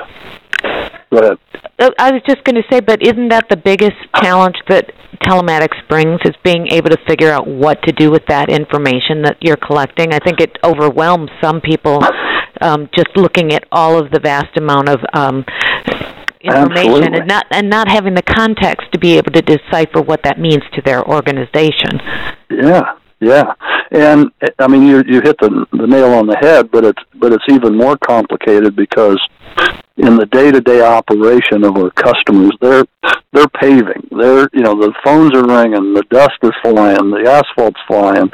Go 1.11 1.19
ahead. 1.19 1.39
Uh, 1.79 1.91
I 1.99 2.12
was 2.12 2.23
just 2.29 2.45
going 2.45 2.57
to 2.57 2.62
say, 2.71 2.81
but 2.81 3.03
isn't 3.03 3.29
that 3.29 3.49
the 3.49 3.57
biggest 3.57 3.97
challenge 4.17 4.57
that 4.69 4.93
telematics 5.25 5.77
brings? 5.89 6.21
Is 6.25 6.35
being 6.45 6.69
able 6.69 6.91
to 6.91 6.99
figure 7.09 7.31
out 7.31 7.47
what 7.49 7.83
to 7.85 7.93
do 7.93 8.11
with 8.11 8.27
that 8.27 8.49
information 8.49 9.23
that 9.23 9.39
you're 9.41 9.57
collecting. 9.57 10.12
I 10.12 10.19
think 10.19 10.41
it 10.41 10.59
overwhelms 10.62 11.31
some 11.41 11.61
people 11.61 12.00
um, 12.61 12.89
just 12.95 13.09
looking 13.17 13.53
at 13.53 13.65
all 13.73 13.99
of 13.99 14.11
the 14.11 14.21
vast 14.21 14.57
amount 14.57 14.89
of 14.89 15.00
um, 15.12 15.45
information 16.41 17.05
Absolutely. 17.05 17.19
and 17.19 17.29
not 17.29 17.47
and 17.50 17.71
not 17.71 17.89
having 17.89 18.15
the 18.15 18.23
context 18.23 18.93
to 18.93 18.99
be 18.99 19.17
able 19.17 19.33
to 19.33 19.43
decipher 19.43 20.00
what 20.00 20.23
that 20.25 20.39
means 20.39 20.62
to 20.75 20.83
their 20.83 21.07
organization. 21.07 22.00
Yeah, 22.50 22.97
yeah, 23.21 23.53
and 23.91 24.31
I 24.59 24.67
mean 24.67 24.87
you 24.87 25.03
you 25.07 25.21
hit 25.21 25.37
the 25.39 25.67
the 25.73 25.87
nail 25.87 26.12
on 26.15 26.27
the 26.27 26.37
head, 26.41 26.71
but 26.71 26.85
it's 26.85 27.03
but 27.15 27.33
it's 27.33 27.45
even 27.49 27.77
more 27.77 27.97
complicated 27.99 28.75
because 28.75 29.21
in 29.97 30.17
the 30.17 30.27
day-to-day 30.27 30.81
operation 30.81 31.62
of 31.65 31.77
our 31.77 31.91
customers, 31.91 32.57
they're 32.61 32.85
they're 33.33 33.49
paving. 33.61 34.09
They're 34.11 34.49
you 34.53 34.62
know 34.62 34.75
the 34.75 34.95
phones 35.05 35.35
are 35.35 35.47
ringing, 35.47 35.95
the 35.95 36.05
dust 36.11 36.39
is 36.43 36.53
flying, 36.62 37.11
the 37.11 37.29
asphalt's 37.29 37.81
flying, 37.87 38.31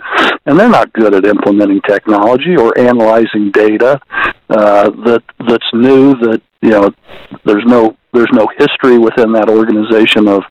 and 0.46 0.58
they're 0.58 0.68
not 0.68 0.92
good 0.92 1.14
at 1.14 1.24
implementing 1.24 1.80
technology 1.82 2.56
or 2.56 2.78
analyzing 2.78 3.50
data 3.52 4.00
uh, 4.50 4.90
that 5.04 5.22
that's 5.48 5.70
new. 5.72 6.14
That 6.14 6.40
you 6.62 6.70
know 6.70 6.90
there's 7.44 7.64
no 7.66 7.96
there's 8.12 8.32
no 8.32 8.46
history 8.58 8.98
within 8.98 9.32
that 9.32 9.50
organization 9.50 10.28
of 10.28 10.42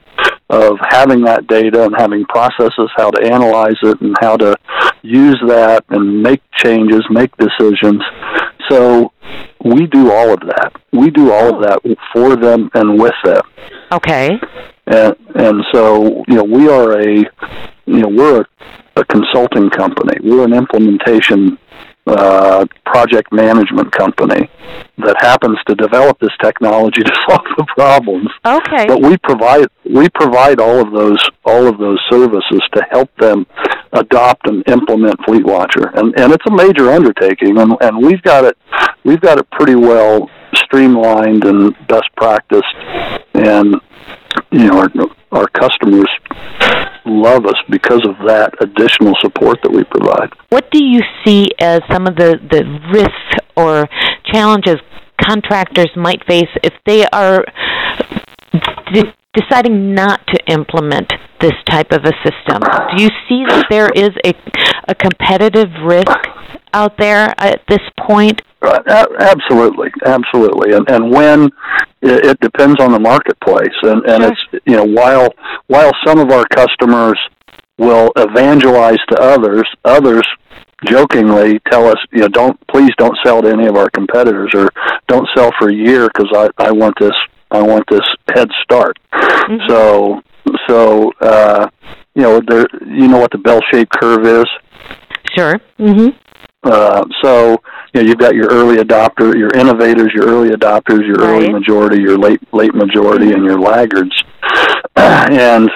of 0.49 0.77
having 0.89 1.23
that 1.23 1.47
data 1.47 1.85
and 1.85 1.95
having 1.97 2.23
processes 2.25 2.89
how 2.95 3.09
to 3.09 3.21
analyze 3.23 3.77
it 3.81 3.99
and 4.01 4.15
how 4.21 4.37
to 4.37 4.55
use 5.01 5.41
that 5.47 5.83
and 5.89 6.21
make 6.21 6.41
changes, 6.53 7.03
make 7.09 7.31
decisions. 7.37 8.01
So 8.69 9.11
we 9.63 9.87
do 9.87 10.11
all 10.11 10.33
of 10.33 10.39
that. 10.41 10.71
We 10.91 11.09
do 11.09 11.31
all 11.31 11.55
of 11.55 11.61
that 11.63 11.79
for 12.13 12.35
them 12.35 12.69
and 12.73 12.99
with 12.99 13.15
them. 13.23 13.41
Okay. 13.91 14.39
And 14.87 15.15
and 15.35 15.63
so 15.73 16.23
you 16.27 16.35
know 16.35 16.43
we 16.43 16.69
are 16.69 16.99
a 16.99 17.15
you 17.85 17.99
know 17.99 18.09
we're 18.09 18.41
a, 18.41 18.45
a 19.01 19.05
consulting 19.05 19.69
company. 19.71 20.17
We're 20.23 20.45
an 20.45 20.53
implementation 20.53 21.57
uh, 22.07 22.65
project 22.85 23.33
management 23.33 23.91
company 23.91 24.49
that 24.97 25.15
happens 25.19 25.57
to 25.67 25.75
develop 25.75 26.19
this 26.19 26.31
technology 26.41 27.01
to 27.03 27.13
solve 27.27 27.45
the 27.57 27.65
problems. 27.75 28.29
Okay. 28.45 28.85
But 28.87 29.01
we 29.01 29.17
provide 29.17 29.67
we 29.83 30.09
provide 30.09 30.59
all 30.59 30.79
of 30.79 30.93
those 30.93 31.23
all 31.45 31.67
of 31.67 31.77
those 31.77 31.99
services 32.11 32.61
to 32.73 32.85
help 32.91 33.09
them 33.17 33.45
adopt 33.93 34.47
and 34.47 34.63
implement 34.69 35.19
FleetWatcher, 35.21 35.97
and 35.97 36.13
and 36.19 36.33
it's 36.33 36.45
a 36.47 36.51
major 36.51 36.91
undertaking, 36.91 37.57
and 37.57 37.73
and 37.81 37.97
we've 38.05 38.21
got 38.21 38.43
it 38.43 38.57
we've 39.03 39.21
got 39.21 39.39
it 39.39 39.49
pretty 39.51 39.75
well 39.75 40.29
streamlined 40.53 41.43
and 41.45 41.75
best 41.87 42.09
practiced, 42.15 42.75
and 43.33 43.75
you 44.51 44.67
know 44.67 44.79
our 44.79 44.89
our 45.31 45.47
customers 45.47 46.09
love 47.05 47.45
us 47.45 47.55
because 47.69 48.01
of 48.07 48.15
that 48.27 48.53
additional 48.61 49.13
support 49.21 49.59
that 49.63 49.71
we 49.71 49.83
provide. 49.85 50.29
What 50.49 50.69
do 50.71 50.83
you 50.83 51.01
see 51.25 51.47
as 51.59 51.81
some 51.91 52.07
of 52.07 52.15
the, 52.15 52.39
the 52.51 52.63
risks 52.91 53.45
or 53.55 53.87
challenges 54.31 54.77
contractors 55.21 55.89
might 55.95 56.25
face 56.25 56.49
if 56.63 56.73
they 56.85 57.05
are 57.07 57.45
de- 58.93 59.13
deciding 59.33 59.93
not 59.93 60.25
to 60.27 60.39
implement 60.47 61.11
this 61.39 61.53
type 61.69 61.91
of 61.91 62.03
a 62.03 62.13
system? 62.23 62.61
Do 62.95 63.03
you 63.03 63.09
see 63.29 63.45
that 63.47 63.65
there 63.69 63.89
is 63.89 64.09
a, 64.25 64.33
a 64.87 64.95
competitive 64.95 65.69
risk 65.83 66.07
out 66.73 66.97
there 66.97 67.33
at 67.37 67.61
this 67.67 67.81
point? 68.07 68.41
Right. 68.61 68.81
absolutely, 68.87 69.91
absolutely, 70.05 70.75
and 70.75 70.89
and 70.89 71.11
when 71.11 71.49
it, 72.01 72.25
it 72.25 72.39
depends 72.39 72.79
on 72.79 72.91
the 72.91 72.99
marketplace, 72.99 73.75
and 73.83 74.03
and 74.05 74.23
sure. 74.23 74.31
it's 74.31 74.65
you 74.65 74.75
know 74.75 74.85
while 74.85 75.33
while 75.67 75.91
some 76.05 76.19
of 76.19 76.31
our 76.31 76.45
customers 76.45 77.19
will 77.77 78.11
evangelize 78.15 78.99
to 79.09 79.19
others, 79.21 79.67
others 79.83 80.23
jokingly 80.85 81.59
tell 81.71 81.87
us, 81.87 81.97
you 82.11 82.19
know, 82.19 82.27
don't 82.27 82.59
please 82.67 82.91
don't 82.97 83.17
sell 83.23 83.41
to 83.41 83.49
any 83.49 83.65
of 83.65 83.75
our 83.75 83.89
competitors 83.89 84.51
or 84.53 84.69
don't 85.07 85.27
sell 85.35 85.51
for 85.59 85.69
a 85.69 85.73
year 85.73 86.07
because 86.07 86.29
I 86.33 86.49
I 86.63 86.71
want 86.71 86.95
this 86.99 87.15
I 87.51 87.61
want 87.61 87.83
this 87.89 88.05
head 88.33 88.49
start. 88.63 88.97
Mm-hmm. 89.13 89.67
So 89.69 90.21
so 90.67 91.11
uh, 91.21 91.69
you 92.13 92.23
know 92.23 92.41
there 92.47 92.65
you 92.85 93.07
know 93.07 93.19
what 93.19 93.31
the 93.31 93.37
bell 93.37 93.61
shaped 93.71 93.91
curve 93.99 94.25
is. 94.25 94.45
Sure. 95.35 95.59
Mhm. 95.79 96.15
Uh, 96.63 97.03
so 97.21 97.57
you 97.95 98.01
know 98.01 98.07
you've 98.07 98.17
got 98.17 98.35
your 98.35 98.49
early 98.49 98.77
adopter, 98.77 99.33
your 99.37 99.49
innovators, 99.55 100.11
your 100.13 100.25
early 100.27 100.49
adopters, 100.49 101.07
your 101.07 101.15
right. 101.15 101.29
early 101.29 101.49
majority, 101.49 102.01
your 102.01 102.17
late 102.17 102.41
late 102.53 102.75
majority, 102.75 103.27
mm-hmm. 103.27 103.35
and 103.35 103.45
your 103.45 103.57
laggards. 103.57 104.23
and 104.97 105.69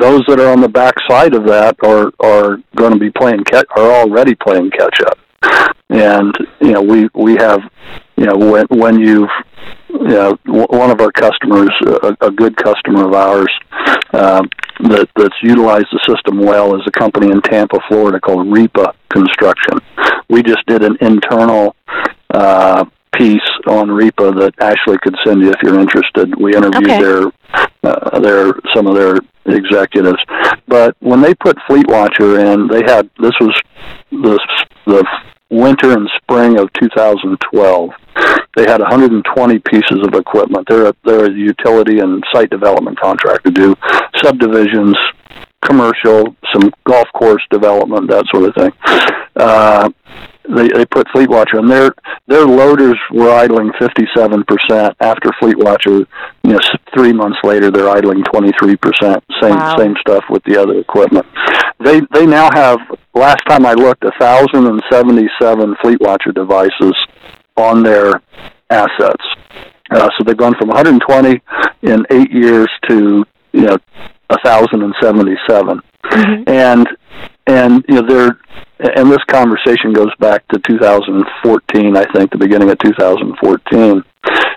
those 0.00 0.22
that 0.26 0.40
are 0.40 0.50
on 0.50 0.60
the 0.60 0.68
back 0.68 0.94
side 1.08 1.34
of 1.34 1.46
that 1.46 1.76
are 1.84 2.10
are 2.18 2.58
going 2.74 2.92
to 2.92 2.98
be 2.98 3.10
playing 3.10 3.44
catch 3.44 3.66
are 3.76 3.90
already 3.90 4.34
playing 4.34 4.70
catch 4.70 5.00
up. 5.02 5.76
And 5.90 6.34
you 6.60 6.72
know 6.72 6.82
we 6.82 7.08
we 7.14 7.36
have 7.36 7.60
you 8.16 8.26
know 8.26 8.36
when 8.36 8.66
when 8.70 8.98
you've 8.98 9.30
know 9.88 10.36
one 10.46 10.90
of 10.90 11.00
our 11.00 11.12
customers 11.12 11.70
a, 12.02 12.16
a 12.20 12.30
good 12.30 12.56
customer 12.56 13.06
of 13.06 13.14
ours 13.14 13.50
uh, 14.12 14.42
that 14.80 15.08
that's 15.16 15.36
utilized 15.42 15.86
the 15.92 16.00
system 16.08 16.40
well 16.40 16.74
is 16.76 16.82
a 16.86 16.90
company 16.90 17.30
in 17.30 17.40
Tampa, 17.42 17.78
Florida 17.88 18.20
called 18.20 18.46
RIPA 18.46 18.92
Construction. 19.10 19.78
We 20.28 20.42
just 20.42 20.64
did 20.66 20.82
an 20.82 20.96
internal 21.00 21.74
uh, 22.32 22.84
piece 23.14 23.40
on 23.66 23.88
RIPA 23.88 24.38
that 24.40 24.54
Ashley 24.60 24.98
could 25.02 25.16
send 25.24 25.42
you 25.42 25.50
if 25.50 25.56
you're 25.62 25.80
interested. 25.80 26.34
We 26.40 26.54
interviewed 26.54 26.90
okay. 26.90 27.02
their 27.02 27.22
uh, 27.82 28.20
their 28.20 28.54
some 28.74 28.86
of 28.86 28.94
their 28.94 29.16
executives. 29.46 30.18
But 30.66 30.96
when 31.00 31.22
they 31.22 31.34
put 31.34 31.56
Fleet 31.66 31.86
Watcher 31.88 32.38
in, 32.40 32.68
they 32.68 32.82
had 32.86 33.10
this 33.20 33.32
was 33.40 33.60
the 34.10 34.38
the 34.86 35.04
winter 35.50 35.92
and 35.92 36.08
spring 36.22 36.58
of 36.58 36.72
2012. 36.74 37.90
They 38.56 38.62
had 38.64 38.80
120 38.80 39.58
pieces 39.60 40.06
of 40.06 40.14
equipment. 40.14 40.66
They're 40.68 40.88
a, 40.88 40.94
they're 41.04 41.26
a 41.26 41.32
utility 41.32 42.00
and 42.00 42.22
site 42.32 42.50
development 42.50 42.98
contractor. 42.98 43.50
Do 43.50 43.74
subdivisions, 44.16 44.96
commercial, 45.64 46.34
some 46.52 46.70
golf 46.84 47.08
course 47.14 47.42
development, 47.50 48.10
that 48.10 48.24
sort 48.32 48.48
of 48.48 48.54
thing. 48.54 48.72
Uh, 49.36 49.90
they 50.54 50.68
they 50.68 50.86
put 50.86 51.08
Fleet 51.12 51.28
Watcher 51.28 51.58
and 51.58 51.70
their 51.70 51.94
their 52.26 52.46
loaders 52.46 52.98
were 53.12 53.30
idling 53.30 53.70
57 53.78 54.44
percent 54.44 54.96
after 55.00 55.30
Fleet 55.40 55.58
Watcher. 55.58 56.06
You 56.42 56.52
know, 56.52 56.58
three 56.96 57.12
months 57.12 57.38
later 57.44 57.70
they're 57.70 57.88
idling 57.88 58.24
23 58.24 58.76
percent. 58.76 59.24
Same 59.40 59.56
wow. 59.56 59.76
same 59.76 59.94
stuff 60.00 60.24
with 60.30 60.42
the 60.44 60.60
other 60.60 60.78
equipment. 60.78 61.26
They 61.80 62.00
they 62.12 62.26
now 62.26 62.50
have 62.52 62.78
last 63.14 63.42
time 63.48 63.66
I 63.66 63.74
looked, 63.74 64.04
1,077 64.04 65.76
Fleet 65.82 66.00
Watcher 66.00 66.32
devices 66.32 66.94
on 67.56 67.82
their 67.82 68.22
assets. 68.70 69.24
Uh, 69.90 70.08
so 70.16 70.24
they've 70.24 70.36
gone 70.36 70.54
from 70.58 70.68
120 70.68 71.40
in 71.82 72.06
eight 72.10 72.30
years 72.30 72.68
to 72.88 73.24
you 73.52 73.62
know 73.62 73.78
1,077, 74.28 75.80
mm-hmm. 76.04 76.48
and 76.48 76.88
and 77.46 77.84
you 77.88 77.94
know 77.96 78.06
they're 78.06 78.38
and 78.80 79.10
this 79.10 79.22
conversation 79.28 79.92
goes 79.92 80.14
back 80.20 80.46
to 80.48 80.58
2014, 80.60 81.96
I 81.96 82.04
think, 82.12 82.30
the 82.30 82.38
beginning 82.38 82.70
of 82.70 82.78
2014. 82.78 84.04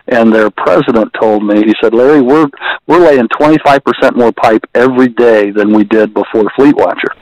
And 0.08 0.34
their 0.34 0.50
president 0.52 1.12
told 1.20 1.46
me, 1.46 1.64
he 1.64 1.74
said, 1.82 1.94
Larry, 1.94 2.22
we're 2.22 2.48
we're 2.88 3.00
laying 3.00 3.28
25% 3.30 4.16
more 4.16 4.32
pipe 4.34 4.64
every 4.74 5.08
day 5.08 5.52
than 5.52 5.74
we 5.74 5.84
did 5.84 6.14
before 6.14 6.52
Fleet 6.56 6.76
Watcher 6.76 7.16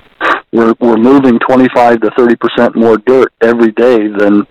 we're 0.52 0.74
we're 0.80 0.98
moving 0.98 1.40
25 1.48 2.02
to 2.02 2.12
30 2.18 2.36
percent 2.36 2.76
more 2.76 2.98
dirt 2.98 3.32
every 3.42 3.72
day 3.72 4.08
than 4.08 4.46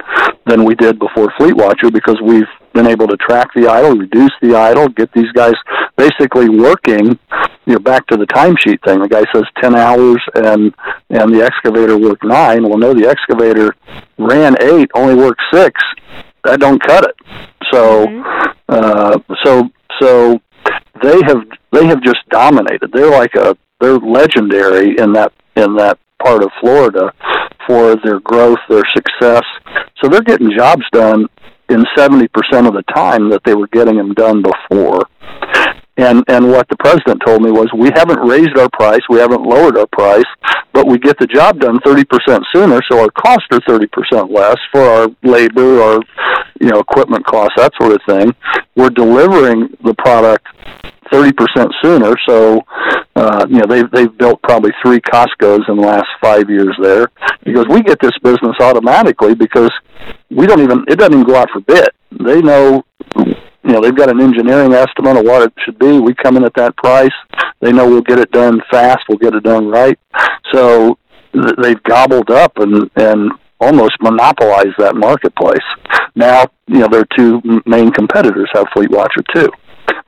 than 0.47 0.65
we 0.65 0.75
did 0.75 0.99
before 0.99 1.33
Fleet 1.37 1.57
Watcher 1.57 1.91
because 1.91 2.21
we've 2.23 2.49
been 2.73 2.87
able 2.87 3.09
to 3.09 3.17
track 3.17 3.49
the 3.55 3.69
idle, 3.69 3.97
reduce 3.97 4.33
the 4.41 4.55
idle, 4.55 4.89
get 4.89 5.13
these 5.13 5.31
guys 5.33 5.55
basically 5.97 6.49
working. 6.49 7.19
You 7.69 7.75
know, 7.75 7.81
back 7.81 8.07
to 8.07 8.17
the 8.17 8.27
timesheet 8.27 8.83
thing. 8.83 9.01
The 9.01 9.09
guy 9.09 9.25
says 9.31 9.45
10 9.61 9.77
hours, 9.77 10.23
and 10.35 10.75
and 11.11 11.35
the 11.35 11.45
excavator 11.45 11.99
worked 11.99 12.25
nine. 12.25 12.67
Well, 12.67 12.79
no, 12.79 12.95
the 12.95 13.07
excavator 13.07 13.77
ran 14.17 14.57
eight, 14.63 14.91
only 14.95 15.15
worked 15.15 15.43
six. 15.53 15.79
That 16.45 16.61
don't 16.61 16.83
cut 16.83 17.05
it. 17.05 17.15
So, 17.71 18.07
mm-hmm. 18.07 18.51
uh, 18.71 19.19
so 19.45 19.69
so 20.01 20.41
they 21.03 21.21
have 21.27 21.45
they 21.73 21.87
have 21.87 22.03
just 22.03 22.27
dominated. 22.31 22.91
They're 22.91 23.11
like 23.11 23.35
a 23.35 23.55
they're 23.81 23.99
legendary 23.99 24.97
in 24.97 25.13
that 25.13 25.35
in 25.55 25.77
that 25.77 25.99
part 26.25 26.43
of 26.43 26.51
Florida 26.61 27.13
for 27.67 27.97
their 27.97 28.21
growth, 28.21 28.59
their 28.71 28.85
success. 28.95 29.45
So 30.03 30.09
they're 30.09 30.23
getting 30.23 30.51
jobs 30.57 30.85
done 30.91 31.27
in 31.69 31.85
70% 31.97 32.29
of 32.67 32.73
the 32.73 32.83
time 32.95 33.29
that 33.29 33.43
they 33.45 33.55
were 33.55 33.69
getting 33.69 33.97
them 33.97 34.15
done 34.15 34.43
before. 34.43 35.03
And 35.99 36.25
and 36.29 36.51
what 36.51 36.69
the 36.69 36.77
president 36.77 37.21
told 37.27 37.43
me 37.43 37.51
was 37.51 37.69
we 37.77 37.91
haven't 37.95 38.21
raised 38.21 38.57
our 38.57 38.71
price, 38.71 39.01
we 39.11 39.19
haven't 39.19 39.43
lowered 39.43 39.77
our 39.77 39.89
price, 39.89 40.31
but 40.73 40.87
we 40.87 40.97
get 40.99 41.19
the 41.19 41.27
job 41.27 41.59
done 41.59 41.81
30% 41.81 42.07
sooner, 42.55 42.81
so 42.89 43.01
our 43.01 43.11
costs 43.11 43.49
are 43.51 43.61
30% 43.61 44.33
less 44.33 44.57
for 44.71 44.81
our 44.81 45.09
labor, 45.25 45.83
our 45.83 46.01
you 46.61 46.69
know 46.69 46.79
equipment 46.79 47.27
costs, 47.27 47.55
that 47.57 47.73
sort 47.81 47.93
of 47.93 48.01
thing. 48.07 48.33
We're 48.77 48.91
delivering 48.91 49.77
the 49.83 49.95
product 49.95 50.47
30% 51.13 51.71
sooner. 51.83 52.15
So, 52.29 52.61
uh, 53.17 53.47
you 53.49 53.59
know, 53.59 53.67
they've, 53.69 53.91
they've 53.91 54.19
built 54.19 54.41
probably 54.43 54.71
three 54.85 55.01
Costco's 55.01 55.65
in 55.69 55.77
the 55.77 55.83
last 55.83 56.07
five 56.23 56.49
years 56.49 56.77
there 56.81 57.09
because 57.45 57.67
we 57.71 57.83
get 57.83 57.99
this 58.01 58.17
business 58.23 58.57
automatically 58.61 59.35
because 59.35 59.73
we 60.31 60.47
don't 60.47 60.61
even, 60.61 60.85
it 60.89 60.99
doesn't 60.99 61.15
even 61.15 61.27
go 61.27 61.37
out 61.37 61.49
for 61.51 61.61
bid. 61.61 61.89
They 62.21 62.41
know, 62.41 62.85
you 63.65 63.73
know, 63.73 63.81
they've 63.81 63.97
got 63.97 64.11
an 64.11 64.21
engineering 64.21 64.73
estimate 64.73 65.17
of 65.17 65.25
what 65.25 65.43
it 65.43 65.53
should 65.65 65.79
be. 65.79 65.99
We 65.99 66.15
come 66.15 66.37
in 66.37 66.45
at 66.45 66.55
that 66.55 66.77
price. 66.77 67.13
They 67.61 67.73
know 67.73 67.89
we'll 67.89 68.03
get 68.03 68.19
it 68.19 68.31
done 68.31 68.61
fast. 68.71 69.01
We'll 69.09 69.19
get 69.19 69.35
it 69.35 69.43
done 69.43 69.69
right. 69.69 69.99
So 70.53 70.99
they've 71.33 71.83
gobbled 71.83 72.31
up 72.31 72.59
and, 72.59 72.91
and 72.97 73.33
almost 73.61 73.97
monopolized 74.01 74.77
that 74.79 74.95
marketplace. 74.95 75.59
Now, 76.15 76.47
you 76.67 76.79
know, 76.79 76.89
their 76.89 77.07
two 77.17 77.43
main 77.67 77.91
competitors 77.93 78.49
have 78.55 78.67
Fleet 78.75 78.91
Watcher 78.91 79.23
too 79.35 79.51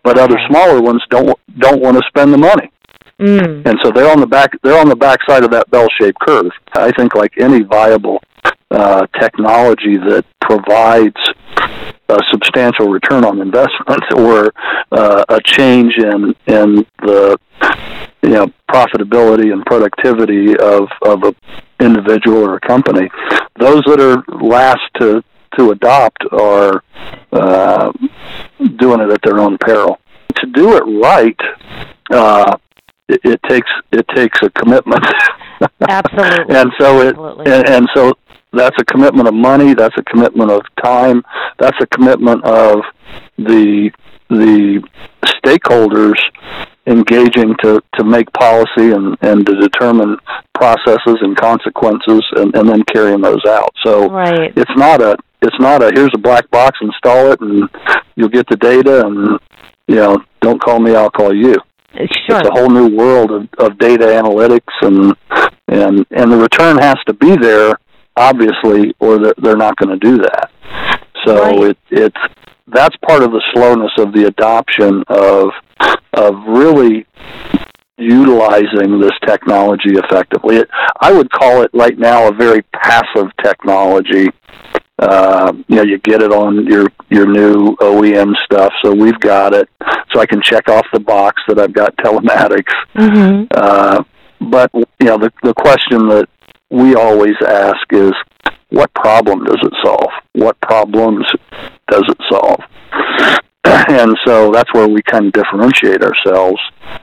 but 0.03 0.19
other 0.19 0.37
smaller 0.49 0.81
ones 0.81 1.03
don't 1.11 1.39
don't 1.59 1.81
want 1.81 1.97
to 1.97 2.03
spend 2.09 2.33
the 2.33 2.39
money. 2.39 2.71
Mm. 3.19 3.67
And 3.67 3.79
so 3.83 3.91
they're 3.91 4.11
on 4.11 4.21
the 4.21 4.27
back 4.27 4.51
they're 4.63 4.81
on 4.81 4.89
the 4.89 4.97
back 4.97 5.21
side 5.29 5.45
of 5.45 5.51
that 5.51 5.71
bell-shaped 5.71 6.19
curve. 6.21 6.51
I 6.73 6.91
think 6.93 7.15
like 7.15 7.33
any 7.39 7.63
viable 7.63 8.23
uh, 8.71 9.07
technology 9.21 9.97
that 9.99 10.25
provides 10.41 11.17
a 12.11 12.19
substantial 12.31 12.89
return 12.89 13.25
on 13.25 13.41
investment 13.41 14.03
or 14.17 14.53
uh, 14.93 15.25
a 15.29 15.41
change 15.43 15.95
in 15.97 16.35
in 16.47 16.87
the 17.03 17.39
you 18.23 18.31
know 18.31 18.47
profitability 18.71 19.53
and 19.53 19.65
productivity 19.67 20.57
of 20.59 20.89
of 21.03 21.23
a 21.25 21.35
individual 21.83 22.45
or 22.45 22.57
a 22.57 22.61
company. 22.61 23.09
Those 23.59 23.83
that 23.87 24.01
are 24.01 24.23
last 24.43 24.83
to 25.01 25.23
to 25.59 25.71
adopt 25.71 26.25
are 26.33 26.83
uh, 27.33 27.93
doing 28.77 29.01
it 29.01 29.11
at 29.11 29.21
their 29.23 29.39
own 29.41 29.59
peril. 29.59 29.99
To 30.37 30.47
do 30.47 30.77
it 30.77 30.85
right, 31.05 31.41
uh, 32.11 32.57
it, 33.09 33.21
it 33.25 33.41
takes 33.49 33.71
it 33.93 34.07
takes 34.15 34.39
a 34.43 34.51
commitment. 34.51 35.05
Absolutely. 35.89 36.57
and 36.57 36.73
so 36.79 37.01
it 37.01 37.17
and, 37.47 37.69
and 37.69 37.89
so 37.95 38.15
that's 38.53 38.77
a 38.81 38.85
commitment 38.85 39.29
of 39.29 39.35
money. 39.35 39.75
That's 39.75 39.97
a 39.97 40.03
commitment 40.03 40.51
of 40.51 40.63
time. 40.83 41.23
That's 41.59 41.77
a 41.81 41.87
commitment 41.87 42.45
of 42.45 42.81
the 43.39 43.91
the 44.29 44.83
stakeholders 45.45 46.19
engaging 46.87 47.55
to, 47.63 47.83
to 47.95 48.05
make 48.05 48.33
policy 48.33 48.93
and, 48.93 49.17
and 49.23 49.47
to 49.47 49.55
determine 49.61 50.17
processes 50.55 51.19
and 51.21 51.37
consequences 51.37 52.23
and, 52.37 52.55
and 52.55 52.69
then 52.69 52.83
carrying 52.85 53.21
those 53.21 53.45
out. 53.47 53.71
So 53.85 54.09
right. 54.09 54.53
it's 54.57 54.71
not 54.77 55.03
a 55.03 55.17
it's 55.43 55.59
not 55.59 55.83
a 55.83 55.91
here's 55.95 56.11
a 56.15 56.19
black 56.19 56.51
box, 56.51 56.79
install 56.83 57.33
it, 57.33 57.41
and 57.41 57.69
you'll 58.15 58.29
get 58.29 58.47
the 58.49 58.57
data, 58.57 59.07
and 59.07 59.39
you 59.89 59.97
know, 59.97 60.19
don't 60.41 60.61
call 60.61 60.81
me, 60.81 60.95
I'll 60.95 61.11
call 61.11 61.35
you. 61.35 61.55
Sure. 61.95 62.39
It's 62.39 62.49
a 62.49 62.53
whole 62.53 62.71
new 62.71 62.95
world 62.95 63.31
of, 63.33 63.49
of 63.59 63.79
data 63.79 64.05
analytics, 64.05 64.73
and 64.83 65.15
and 65.69 66.07
and 66.11 66.33
the 66.33 66.37
return 66.37 66.79
has 66.79 66.97
to 67.07 67.15
be 67.15 67.37
there, 67.37 67.79
obviously, 68.21 68.95
or 69.01 69.19
they're, 69.19 69.35
they're 69.39 69.57
not 69.57 69.77
going 69.77 69.99
to 69.99 70.11
do 70.11 70.19
that. 70.19 70.51
So 71.25 71.43
right. 71.43 71.71
it 71.71 71.79
it's 71.91 72.17
that's 72.67 72.97
part 73.09 73.23
of 73.23 73.33
the 73.33 73.43
slowness 73.53 73.93
of 73.99 74.13
the 74.13 74.27
adoption 74.27 75.03
of 75.09 75.51
of 76.15 76.35
really 76.47 77.07
utilizing 77.99 78.99
this 79.01 79.13
technology 79.27 79.95
effectively. 79.95 80.57
It, 80.57 80.71
I 81.01 81.13
would 81.13 81.31
call 81.31 81.63
it 81.63 81.71
right 81.75 81.99
now 81.99 82.29
a 82.29 82.33
very 82.33 82.63
passive 82.73 83.29
technology 83.43 84.31
uh, 85.01 85.53
you 85.67 85.77
know, 85.77 85.83
you 85.83 85.99
get 85.99 86.23
it 86.23 86.31
on 86.31 86.67
your 86.67 86.87
your 87.09 87.27
new 87.27 87.75
OEM 87.77 88.35
stuff. 88.45 88.71
So 88.85 88.93
we've 88.93 89.19
got 89.21 89.55
it, 89.55 89.69
so 90.13 90.21
I 90.21 90.27
can 90.27 90.43
check 90.43 90.69
off 90.69 90.85
the 90.93 91.01
box 91.01 91.41
that 91.49 91.59
I've 91.59 91.73
got 91.73 91.97
telematics. 92.05 92.73
Mm-hmm. 92.95 93.47
Uh, 93.51 94.03
but 94.41 94.71
you 94.75 95.07
know, 95.07 95.17
the 95.17 95.33
the 95.43 95.55
question 95.55 96.07
that 96.09 96.29
we 96.71 96.95
always 96.95 97.35
ask 97.47 97.81
is, 97.91 98.13
what 98.71 98.93
problem 98.95 99.45
does 99.45 99.59
it 99.63 99.73
solve? 99.85 100.11
What 100.33 100.61
problems 100.61 101.27
does 101.89 102.05
it 102.09 102.19
solve? 102.31 102.61
and 103.65 104.17
so 104.25 104.51
that's 104.51 104.73
where 104.73 104.89
we 104.89 105.03
kind 105.03 105.27
of 105.27 105.33
differentiate 105.33 106.03
ourselves 106.03 106.61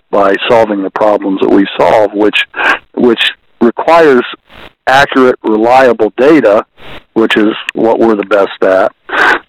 by 0.10 0.34
solving 0.50 0.82
the 0.82 0.90
problems 0.92 1.40
that 1.42 1.50
we 1.50 1.68
solve, 1.78 2.12
which 2.14 2.40
which 2.96 3.22
requires 3.62 4.24
accurate, 4.88 5.36
reliable 5.44 6.12
data, 6.18 6.66
which 7.14 7.36
is 7.38 7.54
what 7.74 8.00
we're 8.00 8.16
the 8.16 8.26
best 8.26 8.64
at. 8.64 8.92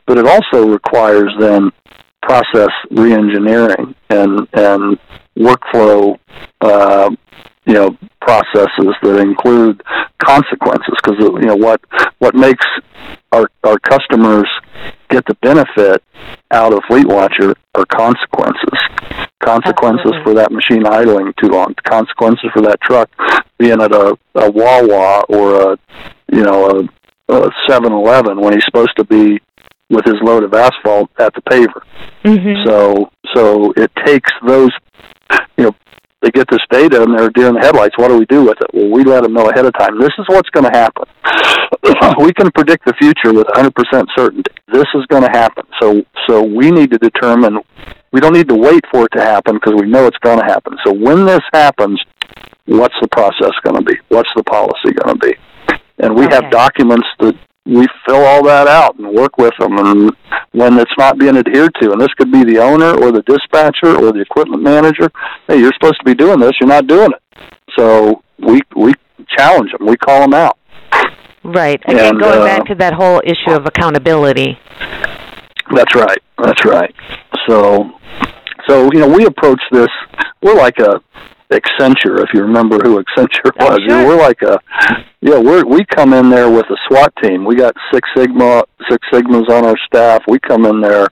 But 0.07 0.19
it 0.19 0.27
also 0.27 0.69
requires 0.69 1.33
then 1.39 1.71
process 2.23 2.71
reengineering 2.91 3.95
and 4.11 4.47
and 4.53 4.99
workflow, 5.37 6.19
uh, 6.61 7.11
you 7.69 7.75
know, 7.75 7.97
processes 8.23 8.95
that 9.03 9.19
include 9.21 9.83
consequences. 10.19 10.95
Because 11.03 11.19
you 11.21 11.47
know 11.47 11.57
what 11.57 11.81
what 12.19 12.35
makes 12.35 12.65
our 13.33 13.49
our 13.63 13.79
customers 13.79 14.49
get 15.11 15.25
the 15.27 15.35
benefit 15.43 16.03
out 16.51 16.73
of 16.73 16.81
Fleet 16.89 17.07
Watcher 17.07 17.55
are 17.75 17.87
consequences. 17.87 18.79
Consequences 19.45 20.01
Absolutely. 20.07 20.25
for 20.25 20.35
that 20.35 20.51
machine 20.51 20.87
idling 20.87 21.33
too 21.41 21.49
long. 21.49 21.75
Consequences 21.85 22.51
for 22.53 22.63
that 22.63 22.81
truck 22.81 23.11
being 23.59 23.81
at 23.81 23.93
a, 23.93 24.19
a 24.35 24.51
Wawa 24.51 25.25
or 25.29 25.73
a 25.73 25.79
you 26.33 26.43
know 26.43 26.89
a, 27.29 27.35
a 27.35 27.51
7-Eleven 27.69 28.41
when 28.41 28.55
he's 28.55 28.65
supposed 28.65 28.97
to 28.97 29.05
be 29.05 29.41
with 29.91 30.05
his 30.05 30.17
load 30.23 30.43
of 30.43 30.55
asphalt 30.55 31.11
at 31.19 31.35
the 31.35 31.43
paver. 31.43 31.83
Mm-hmm. 32.25 32.67
So 32.67 33.11
so 33.35 33.73
it 33.77 33.91
takes 34.05 34.31
those, 34.47 34.71
you 35.57 35.65
know, 35.65 35.75
they 36.23 36.31
get 36.31 36.49
this 36.51 36.61
data 36.71 37.03
and 37.03 37.17
they're 37.17 37.31
deer 37.31 37.49
in 37.49 37.55
the 37.55 37.61
headlights. 37.61 37.97
What 37.97 38.09
do 38.09 38.19
we 38.19 38.27
do 38.27 38.45
with 38.45 38.59
it? 38.61 38.71
Well, 38.75 38.91
we 38.91 39.05
let 39.05 39.23
them 39.23 39.35
know 39.35 39.49
ahead 39.51 39.65
of 39.67 39.73
time. 39.79 40.01
This 40.01 40.11
is 40.19 40.25
what's 40.29 40.51
going 40.51 40.67
to 40.71 40.77
happen. 40.77 41.05
we 42.25 42.33
can 42.33 42.51
predict 42.53 42.85
the 42.87 42.95
future 42.99 43.33
with 43.33 43.47
100% 43.55 43.71
certainty. 44.17 44.51
This 44.73 44.87
is 44.95 45.07
going 45.07 45.23
to 45.23 45.31
happen. 45.31 45.65
So 45.81 46.03
so 46.27 46.43
we 46.43 46.71
need 46.71 46.91
to 46.91 46.99
determine. 46.99 47.59
We 48.13 48.21
don't 48.21 48.33
need 48.35 48.49
to 48.49 48.57
wait 48.57 48.83
for 48.91 49.05
it 49.05 49.13
to 49.17 49.23
happen 49.23 49.55
because 49.55 49.75
we 49.81 49.87
know 49.89 50.07
it's 50.07 50.19
going 50.19 50.39
to 50.39 50.45
happen. 50.45 50.77
So 50.85 50.93
when 50.93 51.25
this 51.25 51.43
happens, 51.53 52.01
what's 52.67 52.95
the 53.01 53.09
process 53.09 53.53
going 53.63 53.77
to 53.77 53.83
be? 53.83 53.97
What's 54.09 54.31
the 54.35 54.43
policy 54.43 54.93
going 54.95 55.19
to 55.19 55.27
be? 55.27 55.35
And 55.99 56.17
we 56.17 56.25
Okay. 56.27 56.35
have 56.35 56.51
documents 56.51 57.07
that 57.21 57.35
we 57.69 57.87
fill 58.07 58.25
all 58.25 58.43
that 58.45 58.67
out 58.67 58.99
and 58.99 59.15
work 59.15 59.37
with 59.37 59.53
them. 59.59 59.77
And 59.79 60.11
when 60.53 60.79
it's 60.79 60.91
not 60.97 61.19
being 61.19 61.37
adhered 61.37 61.75
to, 61.83 61.93
and 61.93 62.01
this 62.01 62.13
could 62.17 62.33
be 62.33 62.43
the 62.43 62.59
owner 62.59 62.99
or 62.99 63.13
the 63.13 63.23
dispatcher 63.23 63.95
or 63.95 64.13
the 64.13 64.21
equipment 64.21 64.63
manager, 64.63 65.11
hey, 65.47 65.59
you're 65.59 65.73
supposed 65.75 65.99
to 65.99 66.05
be 66.05 66.15
doing 66.15 66.41
this. 66.41 66.53
You're 66.61 66.69
not 66.69 66.87
doing 66.87 67.11
it. 67.13 67.43
So 67.79 68.23
we 68.39 68.61
we 68.75 68.95
challenge 69.37 69.71
them. 69.73 69.87
We 69.87 69.97
call 69.97 70.23
them 70.23 70.33
out. 70.33 70.59
Right. 71.45 71.81
Again, 71.87 72.15
And, 72.15 72.21
going 72.21 72.41
uh, 72.41 72.45
back 72.45 72.67
to 72.67 72.75
that 72.77 72.95
whole 72.95 73.21
issue 73.25 73.53
of 73.53 73.67
accountability. 73.67 74.59
That's 75.75 75.95
right. 75.95 76.19
That's 76.43 76.65
right. 76.65 76.95
So, 77.47 77.91
so 78.67 78.91
you 78.93 79.01
know, 79.01 79.09
we 79.09 79.27
approach 79.27 79.61
this. 79.71 79.89
We're 80.43 80.55
like 80.55 80.79
a 80.79 81.01
Accenture, 81.51 82.21
if 82.21 82.29
you 82.35 82.43
remember 82.43 82.79
who 82.79 83.03
Accenture 83.03 83.55
was. 83.57 83.81
sure. 83.89 84.07
We're 84.07 84.17
like 84.17 84.43
a 84.43 84.59
yeah. 85.21 85.39
We're 85.39 85.65
we 85.65 85.85
come 85.85 86.13
in 86.13 86.29
there 86.29 86.51
with 86.51 86.67
a 86.67 86.77
SWAT 86.89 87.13
team. 87.23 87.45
We 87.45 87.57
got 87.57 87.75
Six 87.93 88.09
Sigma, 88.17 88.65
Six 88.89 89.07
Sigmas 89.13 89.49
on 89.49 89.65
our 89.65 89.77
staff. 89.87 90.23
We 90.29 90.39
come 90.41 90.67
in 90.67 90.81
there 90.81 91.09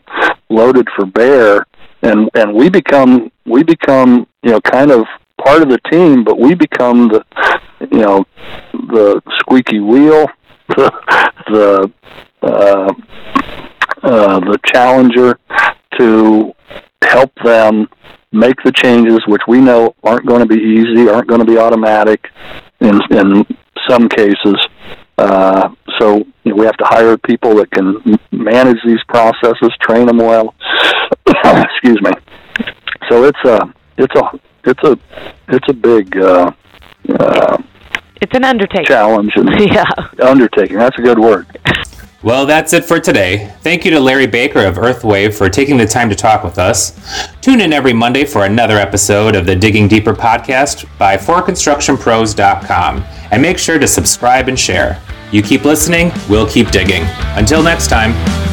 loaded 0.50 0.88
for 0.94 1.06
bear, 1.06 1.64
and 2.02 2.28
and 2.34 2.54
we 2.54 2.68
become 2.68 3.30
we 3.46 3.62
become 3.62 4.26
you 4.42 4.50
know 4.50 4.60
kind 4.60 4.90
of 4.90 5.06
part 5.42 5.62
of 5.62 5.68
the 5.68 5.78
team, 5.90 6.24
but 6.24 6.38
we 6.38 6.54
become 6.54 7.08
the 7.08 7.24
you 7.90 8.00
know 8.00 8.24
the 8.72 9.22
squeaky 9.40 9.80
wheel, 9.80 10.26
the 10.68 10.90
the 11.48 11.92
uh, 12.42 12.92
uh, 14.02 14.40
the 14.40 14.58
challenger 14.66 15.38
to 15.98 16.54
help 17.02 17.32
them 17.42 17.88
make 18.32 18.56
the 18.64 18.72
changes, 18.72 19.20
which 19.26 19.42
we 19.48 19.60
know 19.60 19.94
aren't 20.02 20.26
going 20.26 20.40
to 20.40 20.46
be 20.46 20.60
easy, 20.60 21.08
aren't 21.08 21.28
going 21.28 21.40
to 21.40 21.46
be 21.46 21.58
automatic 21.58 22.28
in 22.80 23.00
in 23.10 23.44
some 23.88 24.08
cases. 24.08 24.56
Uh, 25.18 25.70
so 25.98 26.16
you 26.44 26.50
know, 26.52 26.56
we 26.56 26.66
have 26.66 26.76
to 26.76 26.84
hire 26.84 27.16
people 27.16 27.54
that 27.56 27.70
can 27.70 28.18
manage 28.32 28.76
these 28.84 29.02
processes, 29.08 29.70
train 29.80 30.06
them 30.06 30.18
well. 30.18 30.54
Excuse 31.44 32.00
me. 32.02 32.10
So 33.08 33.24
it's 33.24 33.38
a 33.44 33.58
it's 33.96 34.14
a 34.14 34.40
it's 34.64 34.82
a 34.84 34.98
it's 35.48 35.68
a 35.68 35.72
big 35.72 36.16
uh, 36.18 36.50
uh, 37.18 37.56
It's 38.20 38.34
an 38.36 38.44
undertaking. 38.44 38.84
challenge 38.86 39.32
and 39.36 39.48
Yeah. 39.60 39.84
undertaking. 40.22 40.76
That's 40.78 40.98
a 40.98 41.02
good 41.02 41.18
word. 41.18 41.46
Well, 42.22 42.46
that's 42.46 42.72
it 42.72 42.84
for 42.84 42.98
today. 42.98 43.52
Thank 43.60 43.84
you 43.84 43.90
to 43.92 44.00
Larry 44.00 44.26
Baker 44.26 44.64
of 44.64 44.76
Earthwave 44.76 45.34
for 45.36 45.48
taking 45.50 45.76
the 45.76 45.86
time 45.86 46.08
to 46.08 46.16
talk 46.16 46.42
with 46.42 46.58
us. 46.58 46.98
Tune 47.40 47.60
in 47.60 47.72
every 47.72 47.92
Monday 47.92 48.24
for 48.24 48.46
another 48.46 48.78
episode 48.78 49.36
of 49.36 49.44
the 49.46 49.54
Digging 49.54 49.86
Deeper 49.86 50.14
podcast 50.14 50.86
by 50.98 51.16
ForConstructionPros.com 51.16 53.04
and 53.30 53.42
make 53.42 53.58
sure 53.58 53.78
to 53.78 53.86
subscribe 53.86 54.48
and 54.48 54.58
share. 54.58 55.00
You 55.30 55.42
keep 55.42 55.64
listening, 55.64 56.10
we'll 56.28 56.48
keep 56.48 56.70
digging. 56.70 57.02
Until 57.36 57.62
next 57.62 57.88
time. 57.88 58.45